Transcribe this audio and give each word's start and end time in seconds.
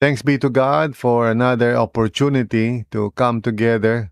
Thanks 0.00 0.22
be 0.22 0.38
to 0.38 0.48
God 0.48 0.96
for 0.96 1.28
another 1.28 1.76
opportunity 1.76 2.86
to 2.90 3.10
come 3.20 3.42
together 3.42 4.10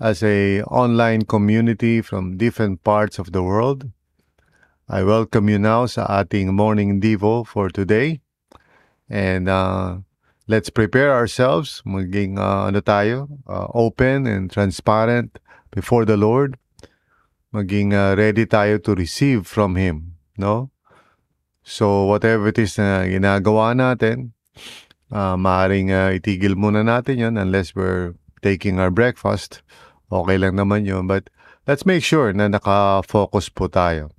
as 0.00 0.22
a 0.24 0.62
online 0.62 1.28
community 1.28 2.00
from 2.00 2.38
different 2.38 2.82
parts 2.84 3.18
of 3.18 3.30
the 3.30 3.42
world. 3.42 3.92
I 4.88 5.04
welcome 5.04 5.52
you 5.52 5.58
now 5.60 5.84
sa 5.84 6.08
ating 6.08 6.56
morning 6.56 7.04
devo 7.04 7.44
for 7.44 7.68
today. 7.68 8.24
And 9.12 9.44
uh, 9.44 10.00
let's 10.48 10.72
prepare 10.72 11.12
ourselves, 11.12 11.84
maging 11.84 12.40
uh, 12.40 12.72
ano 12.72 12.80
tayo, 12.80 13.28
uh, 13.44 13.68
open 13.76 14.24
and 14.24 14.48
transparent 14.48 15.36
before 15.68 16.08
the 16.08 16.16
Lord. 16.16 16.56
Maging 17.52 17.92
uh, 17.92 18.16
ready 18.16 18.48
tayo 18.48 18.80
to 18.88 18.96
receive 18.96 19.44
from 19.44 19.76
Him, 19.76 20.16
no? 20.40 20.72
So 21.60 22.08
whatever 22.08 22.48
it 22.48 22.56
is 22.56 22.80
na 22.80 23.04
ginagawa 23.04 23.76
natin, 23.76 24.32
uh, 25.12 25.36
maaaring 25.36 25.90
uh, 25.90 26.14
itigil 26.16 26.54
muna 26.54 26.82
natin 26.82 27.18
yon 27.18 27.36
unless 27.36 27.74
we're 27.74 28.14
taking 28.42 28.78
our 28.80 28.90
breakfast. 28.90 29.62
Okay 30.10 30.38
lang 30.38 30.56
naman 30.56 30.86
yun. 30.86 31.06
But 31.06 31.30
let's 31.66 31.86
make 31.86 32.02
sure 32.02 32.32
na 32.32 32.48
naka-focus 32.48 33.50
po 33.50 33.68
tayo. 33.68 34.10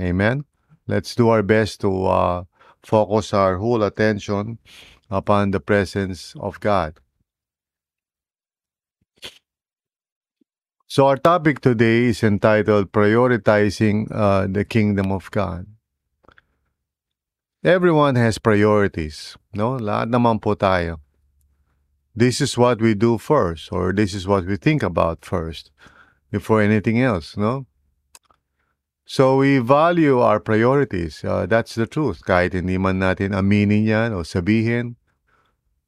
Amen? 0.00 0.44
Let's 0.86 1.14
do 1.14 1.28
our 1.28 1.42
best 1.42 1.80
to 1.80 1.90
uh, 2.06 2.38
focus 2.82 3.32
our 3.32 3.56
whole 3.56 3.82
attention 3.82 4.58
upon 5.10 5.52
the 5.52 5.60
presence 5.60 6.34
of 6.40 6.60
God. 6.60 7.00
So 10.86 11.06
our 11.06 11.16
topic 11.16 11.60
today 11.60 12.12
is 12.14 12.22
entitled 12.22 12.92
Prioritizing 12.92 14.06
uh, 14.14 14.46
the 14.46 14.64
Kingdom 14.64 15.10
of 15.10 15.30
God. 15.30 15.66
Everyone 17.64 18.14
has 18.20 18.36
priorities, 18.36 19.40
no? 19.56 19.80
Lahat 19.80 20.12
naman 20.12 20.36
po 20.36 20.52
tayo. 20.52 21.00
This 22.12 22.44
is 22.44 22.60
what 22.60 22.76
we 22.76 22.92
do 22.92 23.16
first 23.16 23.72
or 23.72 23.96
this 23.96 24.12
is 24.12 24.28
what 24.28 24.44
we 24.44 24.60
think 24.60 24.84
about 24.84 25.24
first 25.24 25.72
before 26.28 26.60
anything 26.60 27.00
else, 27.00 27.40
no? 27.40 27.64
So 29.08 29.40
we 29.40 29.64
value 29.64 30.20
our 30.20 30.44
priorities. 30.44 31.24
Uh, 31.24 31.48
that's 31.48 31.72
the 31.72 31.88
truth. 31.88 32.20
Kahit 32.28 32.52
hindi 32.52 32.76
man 32.76 33.00
natin 33.00 33.32
aminin 33.32 33.88
yan 33.88 34.12
o 34.12 34.28
sabihin, 34.28 35.00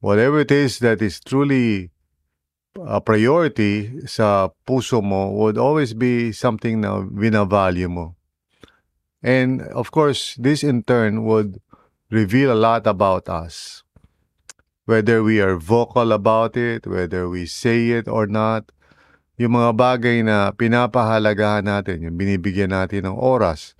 whatever 0.01 0.41
it 0.41 0.49
is 0.49 0.81
that 0.81 0.97
is 0.97 1.21
truly 1.21 1.93
a 2.73 2.97
priority 2.97 4.01
sa 4.09 4.49
puso 4.65 5.05
mo 5.05 5.29
would 5.29 5.61
always 5.61 5.93
be 5.93 6.33
something 6.33 6.81
na 6.81 7.05
vinavalue 7.05 7.85
mo. 7.85 8.17
And 9.21 9.61
of 9.77 9.93
course, 9.93 10.33
this 10.41 10.65
in 10.65 10.81
turn 10.81 11.21
would 11.21 11.61
reveal 12.09 12.51
a 12.51 12.59
lot 12.59 12.87
about 12.87 13.27
us. 13.27 13.83
Whether 14.87 15.19
we 15.19 15.41
are 15.43 15.59
vocal 15.59 16.15
about 16.15 16.55
it, 16.55 16.87
whether 16.87 17.27
we 17.27 17.45
say 17.45 17.91
it 17.91 18.07
or 18.07 18.25
not, 18.25 18.71
yung 19.35 19.59
mga 19.59 19.71
bagay 19.75 20.17
na 20.23 20.55
pinapahalagahan 20.55 21.67
natin, 21.67 22.07
yung 22.07 22.15
binibigyan 22.15 22.71
natin 22.71 23.05
ng 23.05 23.17
oras, 23.19 23.75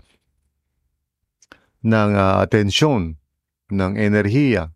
ng 1.82 2.12
uh, 2.14 2.44
atensyon, 2.44 3.16
ng 3.72 3.96
enerhiya. 3.96 4.76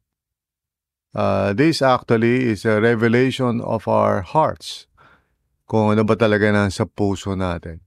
Uh, 1.11 1.51
this 1.51 1.83
actually 1.83 2.55
is 2.55 2.63
a 2.63 2.79
revelation 2.79 3.59
of 3.59 3.83
our 3.91 4.23
hearts. 4.23 4.87
Kung 5.67 5.91
ano 5.91 6.07
ba 6.07 6.15
talaga 6.15 6.47
nasa 6.49 6.87
puso 6.87 7.35
natin. 7.35 7.83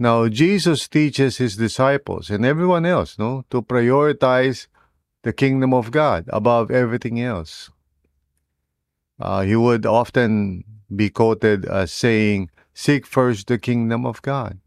Now, 0.00 0.28
Jesus 0.28 0.88
teaches 0.88 1.36
his 1.36 1.56
disciples 1.56 2.30
and 2.30 2.42
everyone 2.42 2.86
else 2.86 3.18
no, 3.18 3.44
to 3.50 3.60
prioritize 3.60 4.66
the 5.22 5.34
kingdom 5.34 5.74
of 5.74 5.90
God 5.90 6.24
above 6.32 6.70
everything 6.70 7.20
else. 7.20 7.68
Uh, 9.20 9.42
he 9.42 9.54
would 9.54 9.84
often 9.84 10.64
be 10.88 11.10
quoted 11.10 11.66
as 11.66 11.92
saying, 11.92 12.48
Seek 12.72 13.04
first 13.04 13.48
the 13.48 13.58
kingdom 13.58 14.06
of 14.06 14.22
God. 14.22 14.58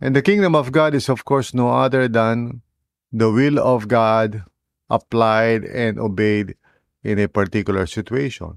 And 0.00 0.16
the 0.16 0.22
kingdom 0.22 0.54
of 0.54 0.72
God 0.72 0.94
is, 0.94 1.10
of 1.10 1.26
course, 1.26 1.52
no 1.52 1.68
other 1.68 2.08
than 2.08 2.62
the 3.12 3.30
will 3.30 3.58
of 3.58 3.88
God 3.88 4.42
applied 4.88 5.64
and 5.64 6.00
obeyed 6.00 6.56
in 7.02 7.18
a 7.18 7.28
particular 7.28 7.84
situation. 7.84 8.56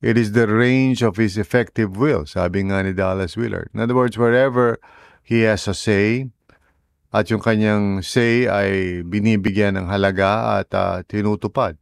It 0.00 0.16
is 0.16 0.32
the 0.32 0.46
range 0.46 1.02
of 1.02 1.16
his 1.16 1.36
effective 1.36 1.96
will, 1.96 2.24
sabi 2.26 2.62
nga 2.62 2.82
ni 2.82 2.92
Dallas 2.92 3.36
Willard. 3.36 3.70
In 3.74 3.80
other 3.80 3.94
words, 3.98 4.16
wherever 4.16 4.78
he 5.22 5.42
has 5.42 5.66
a 5.66 5.74
say, 5.74 6.30
at 7.12 7.30
yung 7.30 7.40
kanyang 7.40 8.04
say 8.04 8.46
ay 8.46 9.02
binibigyan 9.02 9.74
ng 9.74 9.90
halaga 9.90 10.62
at 10.62 10.70
uh, 10.70 11.02
tinutupad. 11.08 11.74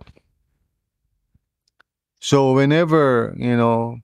So 2.19 2.53
whenever, 2.55 3.35
you 3.37 3.57
know, 3.57 4.01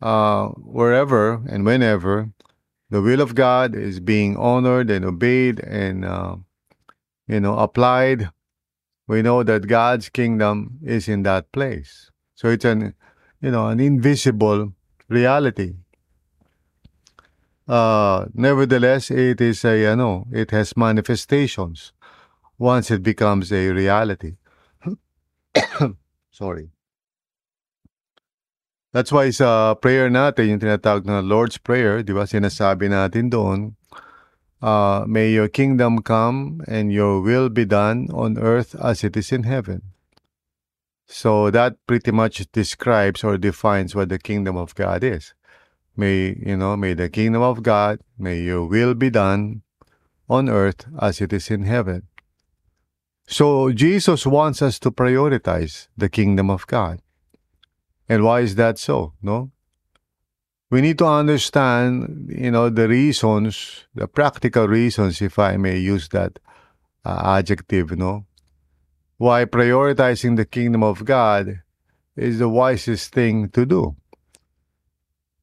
uh, 0.00 0.48
wherever 0.54 1.42
and 1.48 1.66
whenever 1.66 2.30
the 2.88 3.02
will 3.02 3.20
of 3.20 3.34
God 3.34 3.74
is 3.74 4.00
being 4.00 4.36
honored 4.36 4.90
and 4.90 5.04
obeyed 5.04 5.58
and, 5.60 6.04
uh, 6.04 6.36
you 7.26 7.40
know, 7.40 7.58
applied, 7.58 8.30
we 9.08 9.22
know 9.22 9.42
that 9.42 9.66
God's 9.66 10.08
kingdom 10.08 10.78
is 10.84 11.08
in 11.08 11.24
that 11.24 11.50
place. 11.50 12.10
So 12.34 12.48
it's 12.48 12.64
an 12.64 12.94
you 13.40 13.50
know, 13.50 13.68
an 13.68 13.80
invisible 13.80 14.72
reality. 15.08 15.74
Uh, 17.66 18.26
nevertheless, 18.34 19.10
it 19.10 19.40
is 19.40 19.64
a, 19.64 19.78
you 19.78 19.96
know, 19.96 20.26
it 20.32 20.50
has 20.50 20.76
manifestations 20.76 21.92
once 22.58 22.90
it 22.90 23.02
becomes 23.02 23.52
a 23.52 23.70
reality. 23.70 24.36
Sorry. 26.30 26.70
That's 28.92 29.12
why 29.12 29.30
sa 29.30 29.74
prayer 29.78 30.10
natin, 30.10 30.50
yung 30.50 30.60
tinatawag 30.60 31.06
na 31.06 31.22
Lord's 31.22 31.62
Prayer, 31.62 32.02
di 32.02 32.10
ba, 32.10 32.26
sinasabi 32.26 32.90
natin 32.90 33.30
doon, 33.30 33.78
uh, 34.58 35.06
May 35.06 35.30
your 35.30 35.46
kingdom 35.46 36.02
come 36.02 36.58
and 36.66 36.90
your 36.90 37.22
will 37.22 37.48
be 37.48 37.62
done 37.62 38.10
on 38.10 38.34
earth 38.34 38.74
as 38.82 39.06
it 39.06 39.14
is 39.14 39.30
in 39.30 39.46
heaven. 39.46 39.94
So 41.12 41.50
that 41.50 41.74
pretty 41.88 42.12
much 42.12 42.46
describes 42.52 43.24
or 43.24 43.36
defines 43.36 43.96
what 43.96 44.10
the 44.10 44.18
kingdom 44.18 44.56
of 44.56 44.76
God 44.76 45.02
is. 45.02 45.34
May, 45.96 46.36
you 46.38 46.56
know, 46.56 46.76
may 46.76 46.94
the 46.94 47.08
kingdom 47.10 47.42
of 47.42 47.64
God, 47.64 47.98
may 48.16 48.40
your 48.40 48.64
will 48.66 48.94
be 48.94 49.10
done 49.10 49.62
on 50.28 50.48
earth 50.48 50.86
as 51.00 51.20
it 51.20 51.32
is 51.32 51.50
in 51.50 51.64
heaven. 51.64 52.04
So 53.26 53.72
Jesus 53.72 54.24
wants 54.24 54.62
us 54.62 54.78
to 54.78 54.92
prioritize 54.92 55.88
the 55.96 56.08
kingdom 56.08 56.48
of 56.48 56.64
God. 56.68 57.02
And 58.08 58.22
why 58.22 58.40
is 58.40 58.54
that 58.54 58.78
so? 58.78 59.14
No? 59.20 59.50
We 60.70 60.80
need 60.80 60.98
to 60.98 61.06
understand, 61.06 62.30
you 62.30 62.52
know, 62.52 62.70
the 62.70 62.86
reasons, 62.86 63.84
the 63.96 64.06
practical 64.06 64.68
reasons, 64.68 65.20
if 65.20 65.40
I 65.40 65.56
may 65.56 65.76
use 65.76 66.08
that 66.10 66.38
uh, 67.04 67.36
adjective, 67.36 67.98
no, 67.98 68.26
why 69.20 69.44
prioritizing 69.44 70.40
the 70.40 70.46
kingdom 70.46 70.82
of 70.82 71.04
God 71.04 71.60
is 72.16 72.38
the 72.38 72.48
wisest 72.48 73.12
thing 73.12 73.50
to 73.50 73.66
do. 73.66 73.94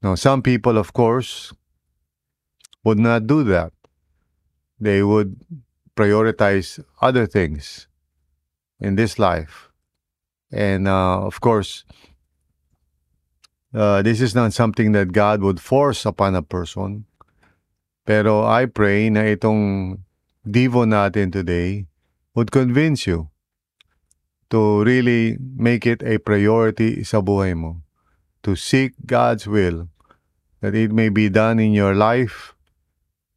Now, 0.01 0.15
some 0.15 0.41
people, 0.41 0.79
of 0.79 0.94
course, 0.94 1.53
would 2.83 2.97
not 2.97 3.27
do 3.27 3.44
that. 3.44 3.71
They 4.79 5.03
would 5.03 5.38
prioritize 5.95 6.83
other 7.03 7.27
things 7.27 7.85
in 8.81 8.95
this 8.95 9.19
life. 9.19 9.69
And 10.51 10.88
uh, 10.88 11.21
of 11.21 11.39
course, 11.39 11.85
uh, 13.75 14.01
this 14.01 14.21
is 14.21 14.33
not 14.33 14.53
something 14.53 14.94
that 14.94 15.13
God 15.13 15.44
would 15.44 15.62
force 15.62 16.03
upon 16.03 16.33
a 16.33 16.41
person. 16.41 17.06
Pero 18.07 18.41
I 18.41 18.65
pray 18.65 19.12
na 19.12 19.21
itong 19.21 20.01
Devo 20.41 20.89
natin 20.89 21.29
today 21.29 21.85
would 22.33 22.50
convince 22.50 23.06
you 23.06 23.29
to 24.50 24.84
really 24.84 25.38
make 25.40 25.86
it 25.86 26.04
a 26.04 26.18
priority 26.20 27.04
sa 27.04 27.20
buhay 27.20 27.56
mo. 27.56 27.84
To 28.48 28.56
seek 28.56 28.96
God's 29.06 29.48
will, 29.48 29.92
that 30.62 30.76
it 30.76 30.92
may 30.92 31.10
be 31.10 31.28
done 31.28 31.60
in 31.60 31.76
your 31.76 31.96
life 31.96 32.56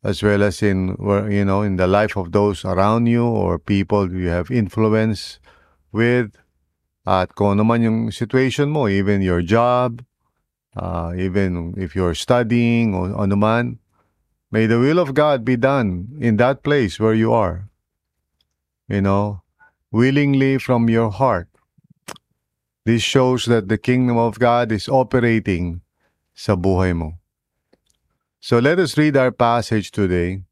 as 0.02 0.22
well 0.22 0.42
as 0.42 0.62
in 0.62 0.96
you 1.28 1.44
know 1.44 1.62
in 1.62 1.76
the 1.76 1.86
life 1.86 2.16
of 2.16 2.32
those 2.32 2.64
around 2.64 3.06
you 3.06 3.24
or 3.24 3.58
people 3.58 4.10
you 4.12 4.28
have 4.28 4.50
influence 4.50 5.38
with. 5.92 6.32
At 7.04 7.34
kung 7.34 7.58
ano 7.58 7.64
man 7.64 7.82
yung 7.82 8.00
situation 8.12 8.70
mo 8.70 8.86
even 8.86 9.24
your 9.24 9.42
job 9.42 10.04
uh, 10.76 11.16
even 11.16 11.74
if 11.76 11.96
you're 11.96 12.14
studying 12.14 12.94
or 12.94 13.10
ano 13.16 13.34
man 13.34 13.80
may 14.52 14.68
the 14.68 14.78
will 14.78 15.00
of 15.00 15.16
God 15.16 15.44
be 15.44 15.56
done 15.56 16.12
in 16.20 16.36
that 16.38 16.62
place 16.62 17.00
where 17.00 17.16
you 17.16 17.32
are. 17.32 17.66
You 18.86 19.00
know 19.00 19.39
willingly 19.92 20.58
from 20.58 20.88
your 20.88 21.10
heart 21.10 21.48
this 22.86 23.02
shows 23.02 23.44
that 23.44 23.68
the 23.68 23.78
kingdom 23.78 24.16
of 24.16 24.38
God 24.38 24.72
is 24.72 24.88
operating 24.88 25.82
sa 26.34 26.54
buhay 26.56 26.96
mo 26.96 27.20
So 28.40 28.58
let 28.58 28.78
us 28.80 28.96
read 28.96 29.18
our 29.20 29.30
passage 29.30 29.92
today. 29.92 30.48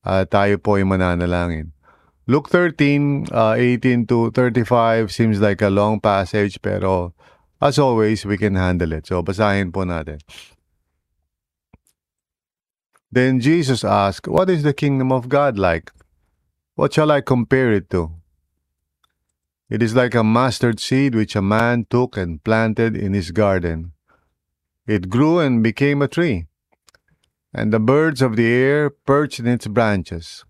Uh, 0.00 0.24
tayo 0.24 0.56
po 0.56 0.80
ay 0.80 0.82
mananalangin. 0.88 1.76
Luke 2.24 2.48
13, 2.48 3.28
uh, 3.28 3.52
18 3.52 4.08
to 4.08 4.32
35 4.32 5.12
seems 5.12 5.36
like 5.36 5.60
a 5.60 5.68
long 5.68 6.00
passage 6.00 6.56
pero 6.64 7.12
as 7.60 7.78
always, 7.78 8.24
we 8.24 8.40
can 8.40 8.56
handle 8.56 8.92
it. 8.92 9.06
So 9.06 9.22
basahin 9.22 9.70
po 9.76 9.84
natin. 9.84 10.18
Then 13.12 13.38
Jesus 13.38 13.84
asked, 13.84 14.26
What 14.26 14.48
is 14.48 14.64
the 14.64 14.72
kingdom 14.72 15.12
of 15.12 15.28
God 15.28 15.60
like? 15.60 15.92
What 16.74 16.96
shall 16.96 17.12
I 17.12 17.20
compare 17.20 17.70
it 17.76 17.92
to? 17.92 18.10
It 19.72 19.82
is 19.82 19.94
like 19.94 20.14
a 20.14 20.22
mustard 20.22 20.80
seed 20.80 21.14
which 21.14 21.34
a 21.34 21.40
man 21.40 21.86
took 21.88 22.18
and 22.18 22.44
planted 22.44 22.94
in 22.94 23.14
his 23.14 23.30
garden. 23.30 23.92
It 24.86 25.08
grew 25.08 25.38
and 25.38 25.62
became 25.62 26.02
a 26.02 26.08
tree 26.08 26.46
and 27.54 27.72
the 27.72 27.80
birds 27.80 28.22
of 28.22 28.36
the 28.36 28.46
air 28.46 28.90
perched 28.90 29.40
in 29.40 29.46
its 29.46 29.66
branches. 29.66 30.44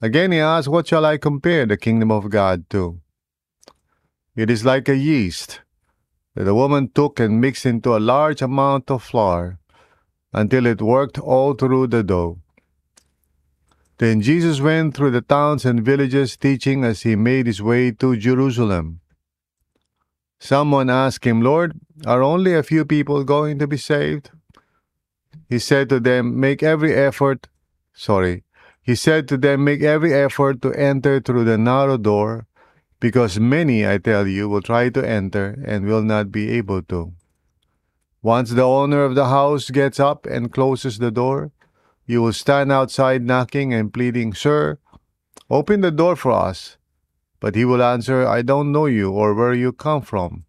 Again 0.00 0.32
he 0.32 0.38
asked, 0.38 0.68
What 0.68 0.86
shall 0.86 1.04
I 1.04 1.18
compare 1.18 1.66
the 1.66 1.76
kingdom 1.76 2.10
of 2.10 2.30
God 2.30 2.68
to? 2.70 3.00
It 4.34 4.50
is 4.50 4.64
like 4.64 4.88
a 4.88 4.96
yeast 4.96 5.60
that 6.34 6.48
a 6.48 6.54
woman 6.54 6.90
took 6.94 7.20
and 7.20 7.40
mixed 7.40 7.66
into 7.66 7.96
a 7.96 8.06
large 8.12 8.42
amount 8.42 8.90
of 8.90 9.02
flour 9.02 9.58
until 10.32 10.66
it 10.66 10.82
worked 10.82 11.18
all 11.18 11.54
through 11.54 11.86
the 11.86 12.02
dough. 12.02 12.40
Then 14.04 14.20
Jesus 14.20 14.60
went 14.60 14.94
through 14.94 15.12
the 15.12 15.22
towns 15.22 15.64
and 15.64 15.82
villages 15.82 16.36
teaching 16.36 16.84
as 16.84 17.04
he 17.04 17.16
made 17.16 17.46
his 17.46 17.62
way 17.62 17.90
to 17.90 18.18
Jerusalem. 18.18 19.00
Someone 20.38 20.90
asked 20.90 21.24
him, 21.24 21.40
Lord, 21.40 21.80
are 22.04 22.22
only 22.22 22.52
a 22.52 22.62
few 22.62 22.84
people 22.84 23.24
going 23.24 23.58
to 23.60 23.66
be 23.66 23.78
saved? 23.78 24.30
He 25.48 25.58
said 25.58 25.88
to 25.88 26.00
them, 26.00 26.38
Make 26.38 26.62
every 26.62 26.92
effort. 26.94 27.48
Sorry. 27.94 28.44
He 28.82 28.94
said 28.94 29.26
to 29.28 29.38
them, 29.38 29.64
Make 29.64 29.82
every 29.82 30.12
effort 30.12 30.60
to 30.60 30.74
enter 30.74 31.18
through 31.18 31.44
the 31.44 31.56
narrow 31.56 31.96
door, 31.96 32.46
because 33.00 33.40
many, 33.40 33.88
I 33.88 33.96
tell 33.96 34.26
you, 34.26 34.50
will 34.50 34.60
try 34.60 34.90
to 34.90 35.02
enter 35.02 35.64
and 35.66 35.86
will 35.86 36.02
not 36.02 36.30
be 36.30 36.50
able 36.50 36.82
to. 36.92 37.14
Once 38.20 38.50
the 38.50 38.68
owner 38.68 39.02
of 39.02 39.14
the 39.14 39.28
house 39.28 39.70
gets 39.70 39.98
up 39.98 40.26
and 40.26 40.52
closes 40.52 40.98
the 40.98 41.10
door, 41.10 41.52
you 42.06 42.22
will 42.22 42.32
stand 42.32 42.70
outside 42.70 43.22
knocking 43.22 43.72
and 43.72 43.92
pleading, 43.92 44.34
Sir, 44.34 44.78
open 45.50 45.80
the 45.80 45.90
door 45.90 46.16
for 46.16 46.32
us. 46.32 46.76
But 47.40 47.54
he 47.54 47.64
will 47.64 47.82
answer, 47.82 48.26
I 48.26 48.42
don't 48.42 48.72
know 48.72 48.86
you 48.86 49.12
or 49.12 49.34
where 49.34 49.52
you 49.52 49.72
come 49.72 50.02
from. 50.02 50.44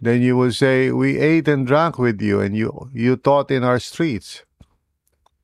Then 0.00 0.20
you 0.20 0.36
will 0.36 0.52
say, 0.52 0.90
We 0.90 1.18
ate 1.18 1.48
and 1.48 1.66
drank 1.66 1.98
with 1.98 2.20
you, 2.20 2.40
and 2.40 2.56
you, 2.56 2.90
you 2.92 3.16
taught 3.16 3.50
in 3.50 3.62
our 3.62 3.78
streets. 3.78 4.44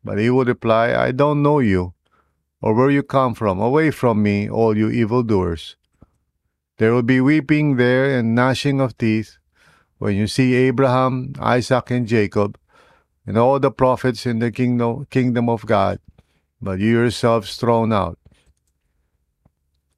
But 0.03 0.19
he 0.19 0.31
will 0.31 0.45
reply, 0.45 0.95
I 0.95 1.13
don't 1.13 1.43
know 1.43 1.61
you, 1.61 1.95
or 2.61 2.75
where 2.75 2.91
you 2.91 3.03
come 3.03 3.35
from. 3.35 3.61
Away 3.61 3.91
from 3.91 4.23
me, 4.23 4.51
all 4.51 4.77
you 4.77 4.91
evildoers. 4.91 5.77
There 6.79 6.93
will 6.93 7.03
be 7.03 7.21
weeping 7.21 7.77
there 7.77 8.19
and 8.19 8.35
gnashing 8.35 8.81
of 8.81 8.99
teeth 8.99 9.39
when 9.99 10.17
you 10.17 10.27
see 10.27 10.55
Abraham, 10.55 11.35
Isaac, 11.41 11.91
and 11.91 12.07
Jacob, 12.07 12.59
and 13.29 13.37
all 13.37 13.61
the 13.61 13.71
prophets 13.71 14.25
in 14.25 14.39
the 14.39 14.51
kingdom, 14.51 15.07
kingdom 15.11 15.51
of 15.51 15.67
God, 15.67 16.01
but 16.63 16.79
you 16.79 16.93
yourselves 16.93 17.57
thrown 17.57 17.93
out. 17.93 18.19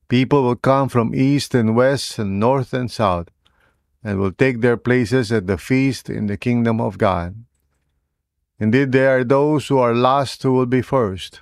People 0.08 0.42
will 0.42 0.56
come 0.56 0.88
from 0.88 1.14
east 1.14 1.54
and 1.54 1.76
west 1.76 2.18
and 2.18 2.40
north 2.40 2.74
and 2.74 2.90
south 2.90 3.28
and 4.02 4.18
will 4.18 4.32
take 4.32 4.60
their 4.60 4.76
places 4.76 5.30
at 5.30 5.46
the 5.46 5.56
feast 5.56 6.10
in 6.10 6.26
the 6.26 6.36
kingdom 6.36 6.80
of 6.80 6.98
God. 6.98 7.36
Indeed, 8.58 8.90
there 8.90 9.16
are 9.16 9.22
those 9.22 9.68
who 9.68 9.78
are 9.78 9.94
last 9.94 10.42
who 10.42 10.52
will 10.52 10.66
be 10.66 10.82
first, 10.82 11.40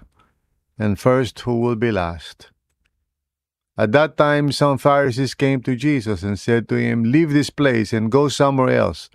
and 0.78 1.00
first 1.00 1.40
who 1.40 1.58
will 1.58 1.76
be 1.76 1.90
last. 1.90 2.50
At 3.78 3.92
that 3.92 4.18
time, 4.18 4.52
some 4.52 4.76
Pharisees 4.76 5.32
came 5.34 5.62
to 5.62 5.74
Jesus 5.74 6.22
and 6.22 6.38
said 6.38 6.68
to 6.68 6.74
him, 6.74 7.04
Leave 7.04 7.32
this 7.32 7.48
place 7.48 7.94
and 7.94 8.12
go 8.12 8.28
somewhere 8.28 8.76
else. 8.76 9.08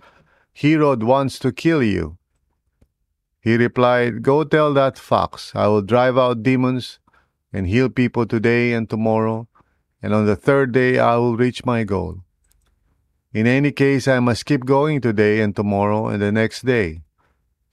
Herod 0.52 1.04
wants 1.04 1.38
to 1.38 1.52
kill 1.52 1.80
you. 1.80 2.18
He 3.44 3.58
replied, 3.58 4.22
Go 4.22 4.42
tell 4.42 4.72
that 4.72 4.98
fox, 4.98 5.52
I 5.54 5.66
will 5.66 5.82
drive 5.82 6.16
out 6.16 6.42
demons 6.42 6.98
and 7.52 7.66
heal 7.66 7.90
people 7.90 8.24
today 8.24 8.72
and 8.72 8.88
tomorrow, 8.88 9.48
and 10.02 10.14
on 10.14 10.24
the 10.24 10.34
third 10.34 10.72
day 10.72 10.98
I 10.98 11.16
will 11.16 11.36
reach 11.36 11.62
my 11.66 11.84
goal. 11.84 12.20
In 13.34 13.46
any 13.46 13.70
case, 13.70 14.08
I 14.08 14.18
must 14.20 14.46
keep 14.46 14.64
going 14.64 15.02
today 15.02 15.42
and 15.42 15.54
tomorrow 15.54 16.06
and 16.06 16.22
the 16.22 16.32
next 16.32 16.64
day, 16.64 17.02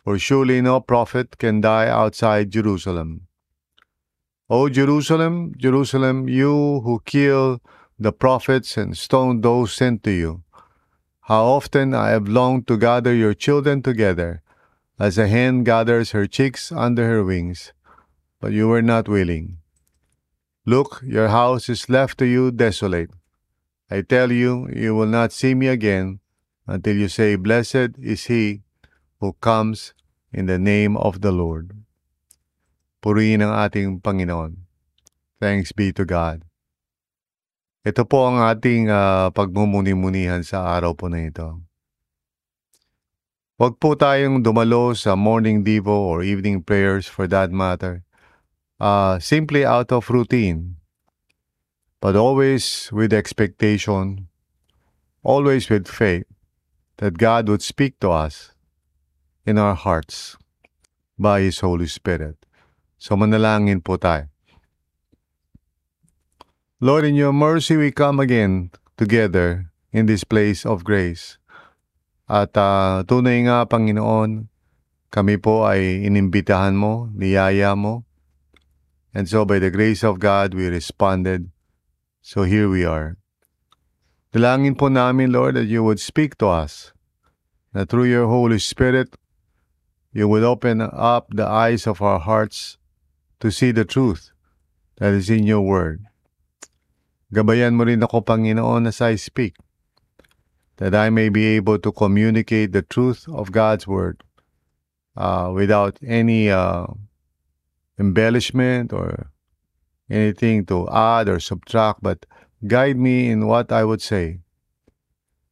for 0.04 0.20
surely 0.20 0.60
no 0.62 0.82
prophet 0.82 1.38
can 1.38 1.62
die 1.62 1.88
outside 1.88 2.52
Jerusalem. 2.52 3.28
O 4.50 4.68
Jerusalem, 4.68 5.54
Jerusalem, 5.56 6.28
you 6.28 6.82
who 6.82 7.02
kill 7.06 7.62
the 7.98 8.12
prophets 8.12 8.76
and 8.76 8.98
stone 8.98 9.40
those 9.40 9.72
sent 9.72 10.04
to 10.04 10.12
you, 10.12 10.44
how 11.22 11.46
often 11.46 11.94
I 11.94 12.10
have 12.10 12.28
longed 12.28 12.68
to 12.68 12.78
gather 12.78 13.14
your 13.14 13.34
children 13.34 13.82
together, 13.82 14.42
as 15.02 15.18
a 15.18 15.26
hen 15.26 15.66
gathers 15.66 16.14
her 16.14 16.30
chicks 16.30 16.70
under 16.70 17.10
her 17.10 17.26
wings, 17.26 17.74
but 18.38 18.54
you 18.54 18.70
were 18.70 18.86
not 18.86 19.10
willing. 19.10 19.58
Look, 20.62 21.02
your 21.02 21.34
house 21.34 21.74
is 21.74 21.90
left 21.90 22.22
to 22.22 22.30
you 22.30 22.54
desolate. 22.54 23.10
I 23.90 24.06
tell 24.06 24.30
you, 24.30 24.70
you 24.70 24.94
will 24.94 25.10
not 25.10 25.34
see 25.34 25.58
me 25.58 25.74
again 25.74 26.22
until 26.70 26.94
you 26.94 27.10
say, 27.10 27.34
Blessed 27.34 27.98
is 27.98 28.30
he 28.30 28.62
who 29.18 29.34
comes 29.42 29.98
in 30.30 30.46
the 30.46 30.62
name 30.62 30.94
of 30.94 31.26
the 31.26 31.34
Lord. 31.34 31.74
Purihin 33.02 33.42
ang 33.42 33.58
ating 33.58 34.06
Panginoon. 34.06 34.70
Thanks 35.42 35.74
be 35.74 35.90
to 35.98 36.06
God. 36.06 36.46
Ito 37.82 38.06
po 38.06 38.30
ang 38.30 38.38
ating 38.38 38.94
uh, 38.94 39.34
pagmumuni-munihan 39.34 40.46
sa 40.46 40.78
araw 40.78 40.94
po 40.94 41.10
na 41.10 41.26
ito. 41.26 41.58
Huwag 43.62 43.78
po 43.78 43.94
tayong 43.94 44.42
dumalo 44.42 44.98
sa 44.98 45.14
morning 45.14 45.62
devo 45.62 45.94
or 45.94 46.26
evening 46.26 46.66
prayers 46.66 47.06
for 47.06 47.30
that 47.30 47.54
matter. 47.54 48.02
Uh, 48.82 49.22
simply 49.22 49.62
out 49.62 49.94
of 49.94 50.10
routine 50.10 50.82
but 52.02 52.18
always 52.18 52.90
with 52.90 53.14
expectation, 53.14 54.26
always 55.22 55.70
with 55.70 55.86
faith 55.86 56.26
that 56.98 57.22
God 57.22 57.46
would 57.54 57.62
speak 57.62 58.02
to 58.02 58.10
us 58.10 58.50
in 59.46 59.62
our 59.62 59.78
hearts 59.78 60.42
by 61.22 61.46
His 61.46 61.62
Holy 61.62 61.86
Spirit. 61.86 62.42
So 62.98 63.14
manalangin 63.14 63.86
po 63.86 64.02
tayo. 64.02 64.34
Lord, 66.82 67.06
in 67.06 67.14
your 67.14 67.30
mercy 67.30 67.78
we 67.78 67.94
come 67.94 68.18
again 68.18 68.74
together 68.98 69.70
in 69.94 70.10
this 70.10 70.26
place 70.26 70.66
of 70.66 70.82
grace. 70.82 71.38
At 72.32 72.56
uh, 72.56 73.04
tunay 73.04 73.44
nga, 73.44 73.68
Panginoon, 73.68 74.48
kami 75.12 75.36
po 75.36 75.68
ay 75.68 76.08
inimbitahan 76.08 76.80
mo, 76.80 77.12
niyaya 77.12 77.76
mo. 77.76 78.08
And 79.12 79.28
so 79.28 79.44
by 79.44 79.60
the 79.60 79.68
grace 79.68 80.08
of 80.08 80.24
God, 80.24 80.56
we 80.56 80.72
responded 80.72 81.52
So 82.22 82.44
here 82.46 82.70
we 82.70 82.86
are. 82.86 83.18
Dalangin 84.30 84.78
po 84.78 84.94
namin, 84.94 85.34
Lord, 85.34 85.58
that 85.58 85.66
you 85.66 85.84
would 85.84 86.00
speak 86.00 86.38
to 86.38 86.48
us, 86.48 86.94
that 87.74 87.90
through 87.90 88.14
your 88.14 88.30
Holy 88.30 88.62
Spirit, 88.62 89.18
you 90.14 90.30
would 90.30 90.46
open 90.46 90.86
up 90.86 91.34
the 91.34 91.50
eyes 91.50 91.90
of 91.90 92.00
our 92.00 92.22
hearts 92.22 92.78
to 93.42 93.50
see 93.50 93.74
the 93.74 93.84
truth 93.84 94.30
that 95.02 95.18
is 95.18 95.34
in 95.34 95.50
your 95.50 95.66
word. 95.66 96.06
Gabayan 97.34 97.74
mo 97.74 97.90
rin 97.90 98.06
ako, 98.06 98.22
Panginoon, 98.22 98.86
as 98.86 99.02
I 99.02 99.18
speak, 99.18 99.58
that 100.82 100.96
I 100.96 101.12
may 101.12 101.30
be 101.30 101.46
able 101.62 101.78
to 101.80 101.94
communicate 101.94 102.74
the 102.74 102.82
truth 102.82 103.30
of 103.30 103.54
God's 103.54 103.88
word 103.88 104.24
uh, 105.18 105.52
without 105.54 106.00
any 106.06 106.50
uh, 106.50 106.88
embellishment 108.00 108.94
or 108.94 109.32
anything 110.10 110.66
to 110.68 110.90
add 110.90 111.30
or 111.30 111.40
subtract, 111.40 112.04
but 112.04 112.26
guide 112.68 112.98
me 112.98 113.30
in 113.30 113.48
what 113.48 113.72
I 113.72 113.86
would 113.86 114.02
say 114.02 114.42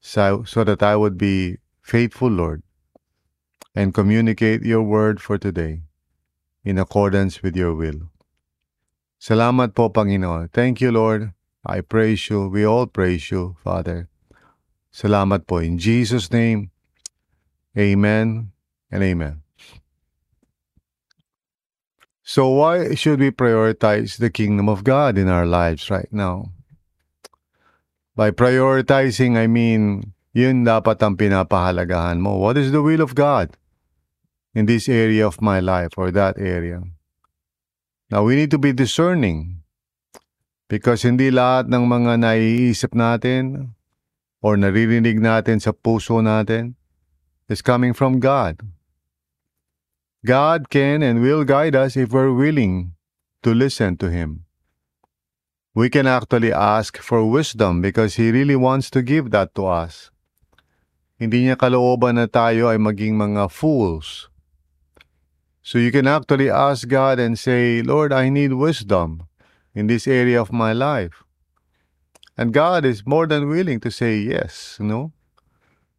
so, 0.01 0.43
so 0.45 0.65
that 0.65 0.83
I 0.83 0.97
would 0.97 1.17
be 1.17 1.57
faithful, 1.83 2.29
Lord, 2.29 2.63
and 3.75 3.93
communicate 3.93 4.63
your 4.63 4.83
word 4.83 5.21
for 5.21 5.37
today. 5.37 5.83
in 6.65 6.77
accordance 6.77 7.41
with 7.43 7.55
your 7.55 7.73
will. 7.75 8.11
Salamat 9.21 9.75
po, 9.75 9.89
Panginoon. 9.89 10.51
Thank 10.53 10.81
you, 10.81 10.91
Lord. 10.91 11.33
I 11.65 11.81
praise 11.81 12.29
you. 12.29 12.49
We 12.49 12.65
all 12.65 12.87
praise 12.87 13.31
you, 13.31 13.55
Father. 13.63 14.08
Salamat 14.89 15.45
po. 15.45 15.61
In 15.61 15.77
Jesus' 15.77 16.33
name, 16.33 16.73
amen 17.77 18.51
and 18.89 19.01
amen. 19.05 19.45
So 22.29 22.45
why 22.53 22.93
should 22.93 23.17
we 23.21 23.33
prioritize 23.33 24.21
the 24.21 24.29
kingdom 24.29 24.69
of 24.69 24.85
God 24.85 25.17
in 25.17 25.25
our 25.25 25.49
lives 25.49 25.89
right 25.89 26.09
now? 26.13 26.53
By 28.13 28.29
prioritizing, 28.29 29.33
I 29.33 29.49
mean, 29.49 30.13
yun 30.29 30.61
dapat 30.61 31.01
ang 31.01 31.17
pinapahalagahan 31.17 32.21
mo. 32.21 32.37
What 32.37 32.53
is 32.57 32.69
the 32.69 32.85
will 32.85 33.01
of 33.01 33.17
God 33.17 33.57
in 34.53 34.69
this 34.69 34.85
area 34.85 35.25
of 35.25 35.41
my 35.41 35.57
life 35.57 35.97
or 35.97 36.13
that 36.13 36.37
area? 36.37 36.85
Now, 38.13 38.25
we 38.25 38.37
need 38.37 38.53
to 38.53 38.61
be 38.61 38.77
discerning 38.77 39.65
because 40.69 41.01
hindi 41.01 41.33
lahat 41.33 41.65
ng 41.69 41.85
mga 41.85 42.29
naiisip 42.29 42.93
natin 42.93 43.73
or 44.39 44.55
naririnig 44.55 45.19
natin 45.19 45.59
sa 45.59 45.75
puso 45.75 46.23
natin 46.23 46.79
is 47.51 47.61
coming 47.61 47.91
from 47.91 48.19
God. 48.23 48.63
God 50.23 50.67
can 50.67 50.99
and 51.03 51.23
will 51.23 51.47
guide 51.47 51.75
us 51.75 51.95
if 51.95 52.11
we're 52.11 52.31
willing 52.31 52.95
to 53.43 53.55
listen 53.55 53.95
to 54.03 54.11
Him. 54.11 54.43
We 55.71 55.87
can 55.87 56.07
actually 56.07 56.51
ask 56.51 56.99
for 56.99 57.23
wisdom 57.23 57.79
because 57.79 58.15
He 58.15 58.31
really 58.31 58.55
wants 58.55 58.91
to 58.91 59.01
give 59.01 59.31
that 59.31 59.55
to 59.55 59.67
us. 59.67 60.11
Hindi 61.19 61.47
niya 61.47 61.55
kalooban 61.55 62.19
na 62.19 62.27
tayo 62.27 62.67
ay 62.67 62.79
maging 62.79 63.15
mga 63.15 63.51
fools. 63.51 64.27
So 65.63 65.77
you 65.77 65.91
can 65.91 66.07
actually 66.07 66.49
ask 66.49 66.87
God 66.87 67.19
and 67.19 67.37
say, 67.37 67.83
Lord, 67.83 68.11
I 68.11 68.27
need 68.27 68.55
wisdom 68.55 69.27
in 69.75 69.87
this 69.87 70.07
area 70.07 70.39
of 70.41 70.51
my 70.51 70.73
life. 70.73 71.23
And 72.39 72.55
God 72.55 72.87
is 72.87 73.03
more 73.03 73.27
than 73.27 73.51
willing 73.51 73.83
to 73.83 73.91
say 73.91 74.15
yes, 74.15 74.79
you 74.79 74.87
know? 74.87 75.11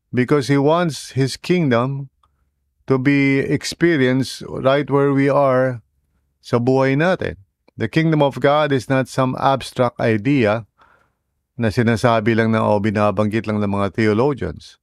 Because 0.09 0.49
He 0.49 0.56
wants 0.56 1.12
His 1.12 1.37
kingdom 1.37 2.09
to 2.88 2.97
be 2.97 3.44
experienced 3.44 4.40
right 4.49 4.88
where 4.88 5.12
we 5.12 5.28
are 5.28 5.85
sa 6.40 6.56
buhay 6.56 6.97
natin. 6.97 7.37
The 7.76 7.92
kingdom 7.92 8.25
of 8.25 8.40
God 8.40 8.73
is 8.73 8.88
not 8.88 9.04
some 9.04 9.37
abstract 9.37 10.00
idea 10.00 10.64
na 11.61 11.68
sinasabi 11.68 12.32
lang 12.32 12.56
na 12.56 12.64
o 12.64 12.80
binabanggit 12.80 13.44
lang 13.44 13.61
ng 13.61 13.76
mga 13.76 14.00
theologians. 14.00 14.80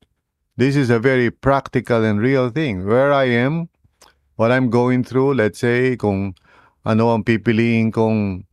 This 0.62 0.78
is 0.78 0.94
a 0.94 1.02
very 1.02 1.34
practical 1.34 2.06
and 2.06 2.22
real 2.22 2.54
thing. 2.54 2.86
Where 2.86 3.10
I 3.10 3.34
am, 3.34 3.74
what 4.38 4.54
I'm 4.54 4.70
going 4.70 5.02
through, 5.02 5.42
let's 5.42 5.58
say, 5.58 5.98
kung 5.98 6.38
ano 6.86 7.18
ang 7.18 7.26
pipiliin 7.26 7.90
kong 7.90 8.46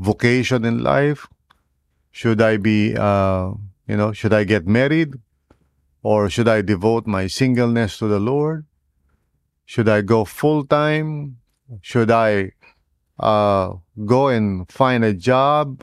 vocation 0.00 0.64
in 0.64 0.80
life, 0.80 1.28
should 2.10 2.40
I 2.40 2.56
be, 2.56 2.96
uh, 2.96 3.52
you 3.86 3.96
know, 3.96 4.12
should 4.12 4.32
I 4.32 4.44
get 4.44 4.66
married? 4.66 5.14
Or 6.02 6.30
should 6.30 6.48
I 6.48 6.62
devote 6.62 7.06
my 7.06 7.26
singleness 7.26 7.98
to 7.98 8.06
the 8.06 8.20
Lord? 8.20 8.64
Should 9.66 9.88
I 9.88 10.00
go 10.00 10.24
full 10.24 10.64
time? 10.64 11.38
Should 11.82 12.10
I 12.10 12.52
uh, 13.18 13.74
go 14.06 14.28
and 14.28 14.70
find 14.70 15.04
a 15.04 15.12
job? 15.12 15.82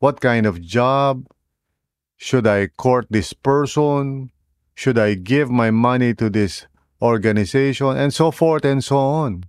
What 0.00 0.20
kind 0.20 0.44
of 0.44 0.60
job? 0.60 1.26
Should 2.16 2.46
I 2.46 2.66
court 2.66 3.06
this 3.10 3.32
person? 3.32 4.30
Should 4.74 4.98
I 4.98 5.14
give 5.14 5.50
my 5.50 5.70
money 5.70 6.14
to 6.14 6.28
this 6.28 6.66
organization? 7.00 7.96
And 7.96 8.12
so 8.12 8.30
forth 8.30 8.64
and 8.64 8.82
so 8.82 8.98
on. 8.98 9.44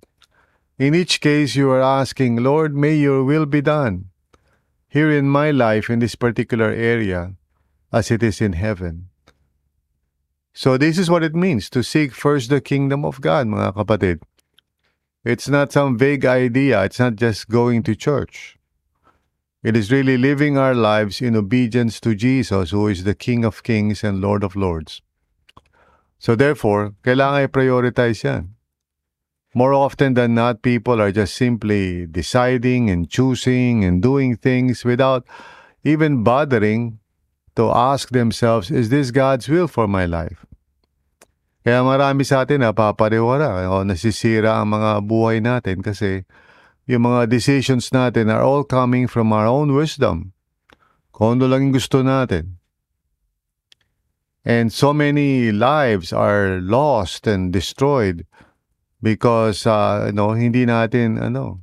In 0.80 0.96
each 0.96 1.22
case, 1.22 1.56
you 1.56 1.70
are 1.72 1.82
asking, 1.82 2.38
Lord, 2.38 2.76
may 2.76 2.96
your 2.96 3.24
will 3.24 3.46
be 3.46 3.62
done 3.62 4.13
here 4.94 5.10
in 5.10 5.26
my 5.28 5.50
life 5.50 5.90
in 5.90 5.98
this 5.98 6.14
particular 6.14 6.70
area 6.70 7.34
as 7.92 8.12
it 8.12 8.22
is 8.22 8.40
in 8.40 8.54
heaven. 8.54 9.10
So 10.54 10.78
this 10.78 11.00
is 11.00 11.10
what 11.10 11.24
it 11.24 11.34
means 11.34 11.68
to 11.72 11.82
seek 11.82 12.14
first 12.14 12.54
the 12.54 12.62
kingdom 12.62 13.04
of 13.04 13.20
God, 13.20 13.48
mga 13.48 13.74
kapatid. 13.74 14.22
It's 15.26 15.50
not 15.50 15.74
some 15.74 15.98
vague 15.98 16.26
idea. 16.26 16.84
It's 16.84 17.00
not 17.00 17.16
just 17.16 17.50
going 17.50 17.82
to 17.90 17.96
church. 17.96 18.60
It 19.64 19.76
is 19.76 19.90
really 19.90 20.16
living 20.16 20.60
our 20.60 20.76
lives 20.76 21.22
in 21.22 21.36
obedience 21.36 22.00
to 22.02 22.14
Jesus, 22.14 22.70
who 22.70 22.88
is 22.88 23.04
the 23.04 23.16
King 23.16 23.44
of 23.44 23.64
Kings 23.64 24.04
and 24.04 24.22
Lord 24.22 24.44
of 24.44 24.56
Lords. 24.56 25.02
So 26.20 26.36
therefore, 26.36 26.94
kailangan 27.02 27.50
i-prioritize 27.50 28.22
yan. 28.22 28.53
More 29.54 29.74
often 29.74 30.18
than 30.18 30.34
not, 30.34 30.66
people 30.66 30.98
are 30.98 31.14
just 31.14 31.38
simply 31.38 32.10
deciding 32.10 32.90
and 32.90 33.06
choosing 33.06 33.86
and 33.86 34.02
doing 34.02 34.36
things 34.36 34.82
without 34.82 35.30
even 35.86 36.26
bothering 36.26 36.98
to 37.56 37.70
ask 37.70 38.10
themselves, 38.10 38.72
is 38.72 38.90
this 38.90 39.12
God's 39.14 39.48
will 39.48 39.70
for 39.70 39.88
my 39.88 40.10
life? 40.10 40.42
Kaya 41.64 41.86
marami 41.86 42.26
sa 42.26 42.44
atin 42.44 42.66
napapariwara 42.66 43.72
o 43.72 43.88
nasisira 43.88 44.58
ang 44.60 44.76
mga 44.76 45.06
buhay 45.06 45.40
natin 45.40 45.80
kasi 45.80 46.28
yung 46.90 47.08
mga 47.08 47.32
decisions 47.32 47.88
natin 47.96 48.28
are 48.28 48.44
all 48.44 48.68
coming 48.68 49.08
from 49.08 49.32
our 49.32 49.48
own 49.48 49.72
wisdom. 49.72 50.36
Kung 51.16 51.40
ano 51.40 51.48
lang 51.48 51.72
gusto 51.72 52.04
natin. 52.04 52.60
And 54.44 54.76
so 54.76 54.92
many 54.92 55.56
lives 55.56 56.12
are 56.12 56.60
lost 56.60 57.30
and 57.30 57.56
destroyed 57.56 58.28
because 59.04 59.68
uh, 59.68 60.08
you 60.08 60.16
know, 60.16 60.32
hindi 60.32 60.64
natin 60.64 61.20
ano 61.20 61.60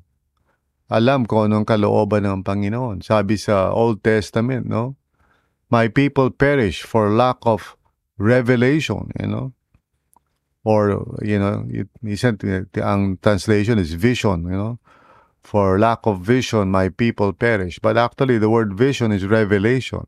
alam 0.93 1.25
kung 1.25 1.49
anong 1.49 1.65
kalooban 1.65 2.27
ng 2.27 2.43
Panginoon. 2.45 3.01
Sabi 3.01 3.39
sa 3.39 3.73
Old 3.73 4.05
Testament, 4.05 4.67
no? 4.67 5.01
my 5.71 5.87
people 5.87 6.31
perish 6.31 6.83
for 6.83 7.11
lack 7.11 7.39
of 7.47 7.77
revelation, 8.19 9.11
you 9.21 9.29
know. 9.29 9.55
Or, 10.63 11.17
you 11.23 11.39
know, 11.39 11.65
it, 11.71 11.89
isn't, 12.05 12.45
ang 12.77 13.17
translation 13.23 13.79
is 13.79 13.95
vision, 13.95 14.45
you 14.45 14.59
know. 14.59 14.79
For 15.43 15.79
lack 15.79 16.05
of 16.05 16.21
vision, 16.21 16.71
my 16.71 16.91
people 16.91 17.33
perish. 17.33 17.79
But 17.79 17.97
actually, 17.97 18.37
the 18.37 18.51
word 18.51 18.75
vision 18.75 19.11
is 19.11 19.25
revelation. 19.25 20.05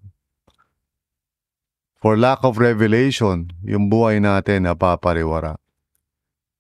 For 2.03 2.19
lack 2.19 2.45
of 2.45 2.59
revelation, 2.59 3.55
yung 3.65 3.89
buhay 3.89 4.21
natin 4.21 4.67
napapariwara. 4.69 5.62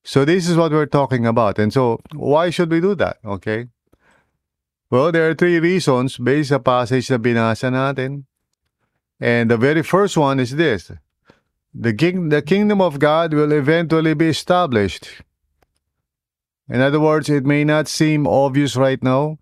So 0.04 0.24
this 0.24 0.48
is 0.48 0.56
what 0.56 0.72
we're 0.72 0.86
talking 0.86 1.26
about. 1.26 1.58
And 1.58 1.72
so, 1.72 2.00
why 2.14 2.50
should 2.50 2.70
we 2.70 2.80
do 2.80 2.94
that? 2.96 3.18
Okay? 3.24 3.68
Well, 4.90 5.12
there 5.12 5.30
are 5.30 5.34
three 5.34 5.58
reasons 5.58 6.18
based 6.18 6.50
sa 6.50 6.58
passage 6.58 7.10
na 7.10 7.18
binasa 7.18 7.70
natin. 7.70 8.24
And 9.20 9.50
the 9.50 9.56
very 9.56 9.82
first 9.82 10.16
one 10.16 10.40
is 10.40 10.56
this 10.56 10.90
the, 11.72 11.94
king, 11.94 12.28
the 12.28 12.42
kingdom 12.42 12.80
of 12.80 12.98
God 12.98 13.32
will 13.32 13.52
eventually 13.52 14.14
be 14.14 14.28
established. 14.28 15.08
In 16.68 16.80
other 16.80 17.00
words, 17.00 17.30
it 17.30 17.46
may 17.46 17.64
not 17.64 17.88
seem 17.88 18.26
obvious 18.26 18.76
right 18.76 19.02
now, 19.02 19.38